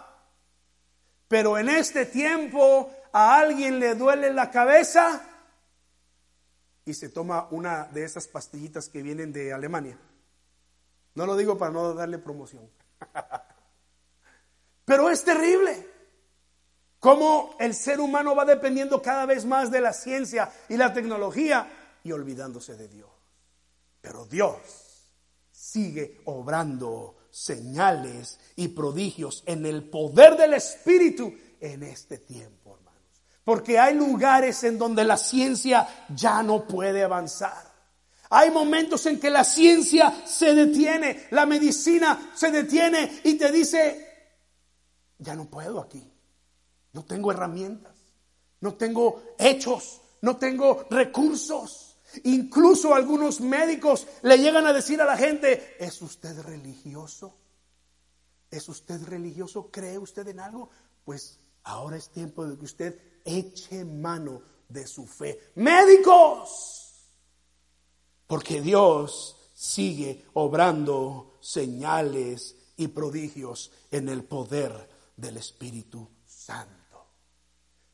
Pero 1.27 1.57
en 1.57 1.69
este 1.69 2.05
tiempo 2.05 2.91
a 3.11 3.37
alguien 3.37 3.79
le 3.79 3.95
duele 3.95 4.31
la 4.33 4.51
cabeza 4.51 5.21
y 6.85 6.93
se 6.93 7.09
toma 7.09 7.47
una 7.51 7.85
de 7.85 8.03
esas 8.03 8.27
pastillitas 8.27 8.89
que 8.89 9.01
vienen 9.01 9.31
de 9.31 9.53
Alemania. 9.53 9.97
No 11.15 11.25
lo 11.25 11.35
digo 11.35 11.57
para 11.57 11.71
no 11.71 11.93
darle 11.93 12.17
promoción. 12.17 12.69
Pero 14.85 15.09
es 15.09 15.23
terrible 15.23 15.87
cómo 16.99 17.55
el 17.59 17.73
ser 17.73 17.99
humano 17.99 18.35
va 18.35 18.45
dependiendo 18.45 19.01
cada 19.01 19.25
vez 19.25 19.45
más 19.45 19.71
de 19.71 19.81
la 19.81 19.93
ciencia 19.93 20.51
y 20.69 20.77
la 20.77 20.93
tecnología 20.93 21.67
y 22.03 22.11
olvidándose 22.11 22.75
de 22.75 22.87
Dios. 22.87 23.09
Pero 24.01 24.25
Dios 24.25 24.57
sigue 25.51 26.21
obrando 26.25 27.15
señales 27.31 28.39
y 28.55 28.67
prodigios 28.69 29.43
en 29.45 29.65
el 29.65 29.89
poder 29.89 30.37
del 30.37 30.53
Espíritu 30.53 31.33
en 31.59 31.83
este 31.83 32.17
tiempo, 32.17 32.75
hermanos. 32.75 33.01
Porque 33.43 33.79
hay 33.79 33.95
lugares 33.95 34.63
en 34.63 34.77
donde 34.77 35.03
la 35.03 35.17
ciencia 35.17 35.87
ya 36.13 36.43
no 36.43 36.67
puede 36.67 37.03
avanzar. 37.03 37.73
Hay 38.29 38.51
momentos 38.51 39.05
en 39.05 39.19
que 39.19 39.29
la 39.29 39.43
ciencia 39.43 40.23
se 40.25 40.53
detiene, 40.53 41.27
la 41.31 41.45
medicina 41.45 42.31
se 42.35 42.51
detiene 42.51 43.21
y 43.23 43.35
te 43.35 43.51
dice, 43.51 44.07
ya 45.19 45.35
no 45.35 45.45
puedo 45.45 45.79
aquí, 45.79 46.03
no 46.93 47.05
tengo 47.05 47.31
herramientas, 47.31 47.93
no 48.59 48.73
tengo 48.73 49.35
hechos, 49.37 50.01
no 50.21 50.37
tengo 50.37 50.87
recursos. 50.89 51.82
Incluso 52.23 52.93
algunos 52.93 53.41
médicos 53.41 54.07
le 54.21 54.37
llegan 54.37 54.65
a 54.67 54.73
decir 54.73 55.01
a 55.01 55.05
la 55.05 55.17
gente, 55.17 55.75
¿es 55.79 56.01
usted 56.01 56.39
religioso? 56.41 57.37
¿Es 58.51 58.69
usted 58.69 59.01
religioso? 59.03 59.71
¿Cree 59.71 59.97
usted 59.97 60.27
en 60.27 60.39
algo? 60.39 60.69
Pues 61.03 61.39
ahora 61.63 61.97
es 61.97 62.09
tiempo 62.09 62.45
de 62.45 62.57
que 62.57 62.65
usted 62.65 62.99
eche 63.25 63.83
mano 63.83 64.41
de 64.69 64.85
su 64.85 65.07
fe. 65.07 65.51
Médicos, 65.55 67.09
porque 68.27 68.61
Dios 68.61 69.37
sigue 69.53 70.25
obrando 70.33 71.37
señales 71.41 72.55
y 72.77 72.87
prodigios 72.89 73.71
en 73.91 74.09
el 74.09 74.23
poder 74.23 74.89
del 75.15 75.37
Espíritu 75.37 76.09
Santo. 76.25 76.83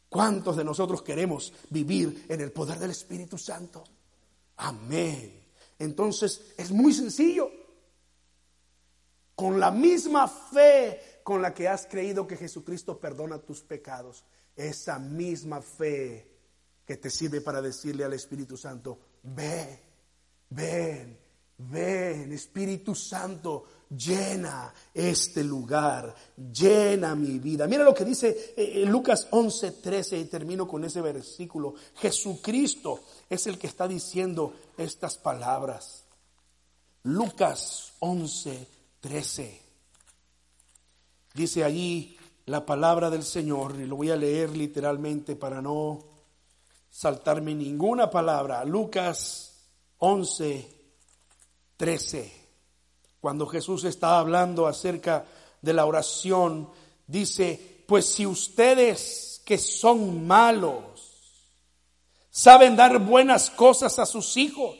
¿Cuántos 0.10 0.58
de 0.58 0.64
nosotros 0.64 1.04
queremos 1.04 1.54
vivir 1.70 2.26
en 2.28 2.42
el 2.42 2.52
poder 2.52 2.80
del 2.80 2.92
Espíritu 2.92 3.38
Santo? 3.38 3.84
Amén. 4.60 5.42
Entonces 5.78 6.54
es 6.58 6.72
muy 6.72 6.94
sencillo. 6.94 7.50
Con 9.36 9.60
la 9.60 9.72
misma 9.72 10.28
fe 10.28 11.22
con 11.24 11.42
la 11.42 11.54
que 11.54 11.68
has 11.68 11.86
creído 11.86 12.28
que 12.28 12.36
Jesucristo 12.36 13.00
perdona 13.00 13.40
tus 13.40 13.62
pecados, 13.62 14.26
esa 14.56 15.00
misma 15.00 15.62
fe 15.62 16.28
que 16.86 16.98
te 16.98 17.10
sirve 17.10 17.40
para 17.40 17.62
decirle 17.62 18.04
al 18.04 18.14
Espíritu 18.14 18.58
Santo, 18.58 19.00
ven, 19.24 19.80
ven, 20.50 21.18
ven, 21.60 22.32
Espíritu 22.32 22.96
Santo, 22.96 23.66
llena 23.90 24.74
este 24.94 25.44
lugar, 25.44 26.14
llena 26.52 27.16
mi 27.16 27.40
vida. 27.40 27.68
Mira 27.68 27.84
lo 27.84 27.94
que 27.94 28.06
dice 28.06 28.54
eh, 28.56 28.86
Lucas 28.86 29.28
11, 29.32 29.72
13 29.72 30.20
y 30.20 30.26
termino 30.26 30.68
con 30.68 30.84
ese 30.84 31.02
versículo. 31.02 31.76
Jesucristo 31.96 33.02
es 33.30 33.48
el 33.48 33.58
que 33.58 33.68
está 33.68 33.88
diciendo 33.88 34.54
estas 34.78 35.18
palabras. 35.18 36.06
Lucas 37.04 37.94
11, 38.00 38.68
13. 39.02 39.62
Dice 41.34 41.64
allí 41.64 42.18
la 42.46 42.66
palabra 42.66 43.10
del 43.10 43.24
Señor 43.24 43.76
y 43.80 43.86
lo 43.86 43.96
voy 43.96 44.10
a 44.12 44.16
leer 44.16 44.56
literalmente 44.56 45.36
para 45.36 45.62
no 45.62 46.04
saltarme 46.90 47.54
ninguna 47.54 48.10
palabra. 48.10 48.64
Lucas 48.66 49.70
11, 50.00 50.79
13. 51.80 52.30
Cuando 53.22 53.48
Jesús 53.48 53.86
está 53.86 54.20
hablando 54.20 54.68
acerca 54.68 55.26
de 55.62 55.72
la 55.72 55.86
oración, 55.86 56.70
dice, 57.08 57.86
pues 57.88 58.06
si 58.06 58.26
ustedes 58.26 59.42
que 59.46 59.58
son 59.58 60.28
malos 60.28 60.84
saben 62.30 62.76
dar 62.76 63.00
buenas 63.00 63.50
cosas 63.50 63.98
a 63.98 64.06
sus 64.06 64.36
hijos, 64.36 64.78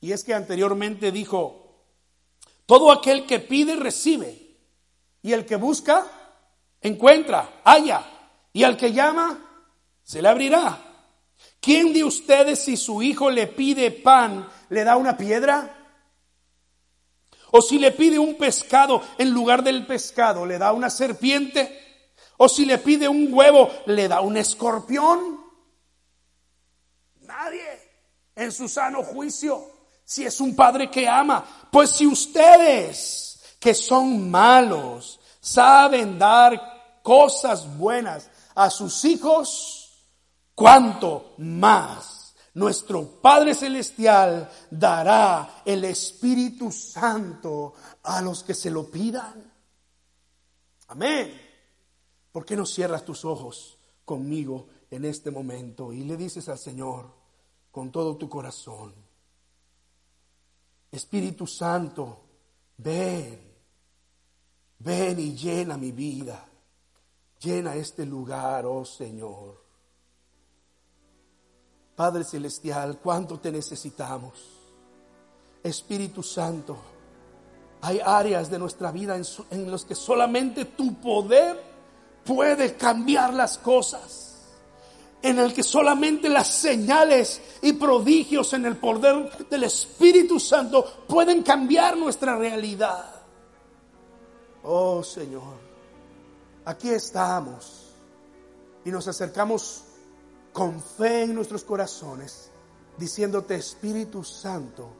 y 0.00 0.12
es 0.12 0.22
que 0.22 0.34
anteriormente 0.34 1.10
dijo, 1.10 1.82
todo 2.64 2.92
aquel 2.92 3.26
que 3.26 3.40
pide 3.40 3.74
recibe, 3.74 4.56
y 5.20 5.32
el 5.32 5.46
que 5.46 5.56
busca, 5.56 6.06
encuentra, 6.80 7.60
halla, 7.64 8.04
y 8.52 8.62
al 8.62 8.76
que 8.76 8.92
llama, 8.92 9.66
se 10.04 10.22
le 10.22 10.28
abrirá. 10.28 10.80
¿Quién 11.60 11.92
de 11.92 12.04
ustedes 12.04 12.60
si 12.60 12.76
su 12.76 13.02
hijo 13.02 13.30
le 13.30 13.48
pide 13.48 13.90
pan, 13.90 14.48
le 14.68 14.84
da 14.84 14.96
una 14.96 15.16
piedra? 15.16 15.74
O 17.50 17.62
si 17.62 17.78
le 17.78 17.92
pide 17.92 18.18
un 18.18 18.36
pescado, 18.36 19.02
en 19.16 19.30
lugar 19.30 19.62
del 19.62 19.86
pescado, 19.86 20.44
le 20.44 20.58
da 20.58 20.72
una 20.72 20.90
serpiente. 20.90 21.86
O 22.36 22.48
si 22.48 22.64
le 22.64 22.78
pide 22.78 23.08
un 23.08 23.32
huevo, 23.32 23.70
le 23.86 24.08
da 24.08 24.20
un 24.20 24.36
escorpión. 24.36 25.40
Nadie 27.20 27.62
en 28.36 28.52
su 28.52 28.68
sano 28.68 29.02
juicio, 29.02 29.66
si 30.04 30.24
es 30.24 30.40
un 30.40 30.54
padre 30.54 30.90
que 30.90 31.08
ama. 31.08 31.44
Pues 31.70 31.90
si 31.90 32.06
ustedes, 32.06 33.40
que 33.58 33.74
son 33.74 34.30
malos, 34.30 35.18
saben 35.40 36.18
dar 36.18 37.00
cosas 37.02 37.76
buenas 37.76 38.30
a 38.54 38.70
sus 38.70 39.04
hijos, 39.04 40.06
cuánto 40.54 41.34
más 41.38 42.17
nuestro 42.54 43.20
Padre 43.20 43.54
Celestial 43.54 44.50
dará 44.70 45.62
el 45.64 45.84
Espíritu 45.84 46.72
Santo 46.72 47.74
a 48.02 48.20
los 48.22 48.42
que 48.42 48.54
se 48.54 48.70
lo 48.70 48.90
pidan. 48.90 49.52
Amén. 50.88 51.40
¿Por 52.32 52.44
qué 52.44 52.56
no 52.56 52.66
cierras 52.66 53.04
tus 53.04 53.24
ojos 53.24 53.78
conmigo 54.04 54.68
en 54.90 55.04
este 55.04 55.30
momento 55.30 55.92
y 55.92 56.04
le 56.04 56.16
dices 56.16 56.48
al 56.48 56.58
Señor 56.58 57.12
con 57.70 57.92
todo 57.92 58.16
tu 58.16 58.28
corazón, 58.28 58.94
Espíritu 60.90 61.46
Santo, 61.46 62.24
ven, 62.78 63.38
ven 64.78 65.20
y 65.20 65.36
llena 65.36 65.76
mi 65.76 65.92
vida, 65.92 66.48
llena 67.38 67.76
este 67.76 68.06
lugar, 68.06 68.64
oh 68.66 68.84
Señor. 68.84 69.67
Padre 71.98 72.22
Celestial, 72.22 73.00
cuánto 73.02 73.40
te 73.40 73.50
necesitamos. 73.50 74.34
Espíritu 75.64 76.22
Santo, 76.22 76.78
hay 77.80 77.98
áreas 77.98 78.48
de 78.48 78.56
nuestra 78.56 78.92
vida 78.92 79.20
en, 79.50 79.68
los 79.68 79.84
que 79.84 79.96
solamente 79.96 80.66
tu 80.66 80.94
poder 81.00 81.60
puede 82.24 82.76
cambiar 82.76 83.34
las 83.34 83.58
cosas. 83.58 84.44
En 85.20 85.40
el 85.40 85.52
que 85.52 85.64
solamente 85.64 86.28
las 86.28 86.46
señales 86.46 87.40
y 87.62 87.72
prodigios 87.72 88.52
en 88.52 88.66
el 88.66 88.76
poder 88.76 89.48
del 89.48 89.64
Espíritu 89.64 90.38
Santo 90.38 90.84
pueden 91.08 91.42
cambiar 91.42 91.96
nuestra 91.96 92.36
realidad. 92.36 93.12
Oh 94.62 95.02
Señor, 95.02 95.56
aquí 96.64 96.90
estamos 96.90 97.88
y 98.84 98.90
nos 98.92 99.08
acercamos 99.08 99.82
con 100.58 100.82
fe 100.82 101.22
en 101.22 101.36
nuestros 101.36 101.62
corazones, 101.62 102.50
diciéndote, 102.96 103.54
Espíritu 103.54 104.24
Santo, 104.24 104.90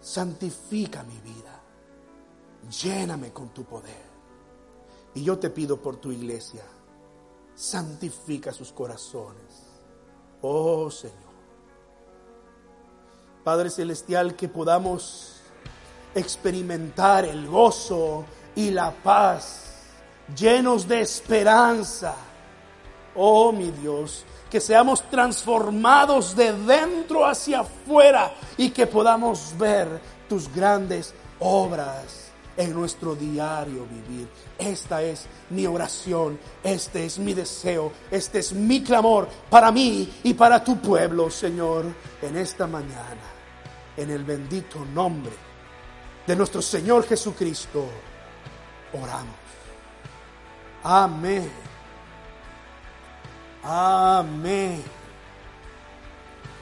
santifica 0.00 1.02
mi 1.02 1.18
vida, 1.20 1.60
lléname 2.70 3.34
con 3.34 3.50
tu 3.50 3.64
poder. 3.64 4.10
Y 5.12 5.24
yo 5.24 5.38
te 5.38 5.50
pido 5.50 5.76
por 5.76 5.96
tu 5.96 6.10
iglesia, 6.10 6.62
santifica 7.54 8.50
sus 8.54 8.72
corazones. 8.72 9.66
Oh 10.40 10.90
Señor. 10.90 11.34
Padre 13.44 13.68
Celestial, 13.68 14.34
que 14.36 14.48
podamos 14.48 15.42
experimentar 16.14 17.26
el 17.26 17.46
gozo 17.46 18.24
y 18.54 18.70
la 18.70 18.90
paz, 18.90 19.82
llenos 20.34 20.88
de 20.88 21.02
esperanza. 21.02 22.14
Oh 23.14 23.52
mi 23.52 23.70
Dios, 23.70 24.24
que 24.52 24.60
seamos 24.60 25.08
transformados 25.08 26.36
de 26.36 26.52
dentro 26.52 27.24
hacia 27.24 27.60
afuera 27.60 28.34
y 28.58 28.68
que 28.68 28.86
podamos 28.86 29.54
ver 29.56 29.98
tus 30.28 30.54
grandes 30.54 31.14
obras 31.40 32.30
en 32.54 32.74
nuestro 32.74 33.14
diario 33.14 33.86
vivir. 33.86 34.28
Esta 34.58 35.02
es 35.02 35.24
mi 35.48 35.66
oración, 35.66 36.38
este 36.62 37.06
es 37.06 37.18
mi 37.18 37.32
deseo, 37.32 37.92
este 38.10 38.40
es 38.40 38.52
mi 38.52 38.82
clamor 38.82 39.26
para 39.48 39.72
mí 39.72 40.20
y 40.22 40.34
para 40.34 40.62
tu 40.62 40.78
pueblo, 40.82 41.30
Señor, 41.30 41.86
en 42.20 42.36
esta 42.36 42.66
mañana, 42.66 43.24
en 43.96 44.10
el 44.10 44.22
bendito 44.22 44.84
nombre 44.84 45.32
de 46.26 46.36
nuestro 46.36 46.60
Señor 46.60 47.06
Jesucristo, 47.06 47.86
oramos. 48.92 49.34
Amén. 50.82 51.71
Amém. 53.62 54.82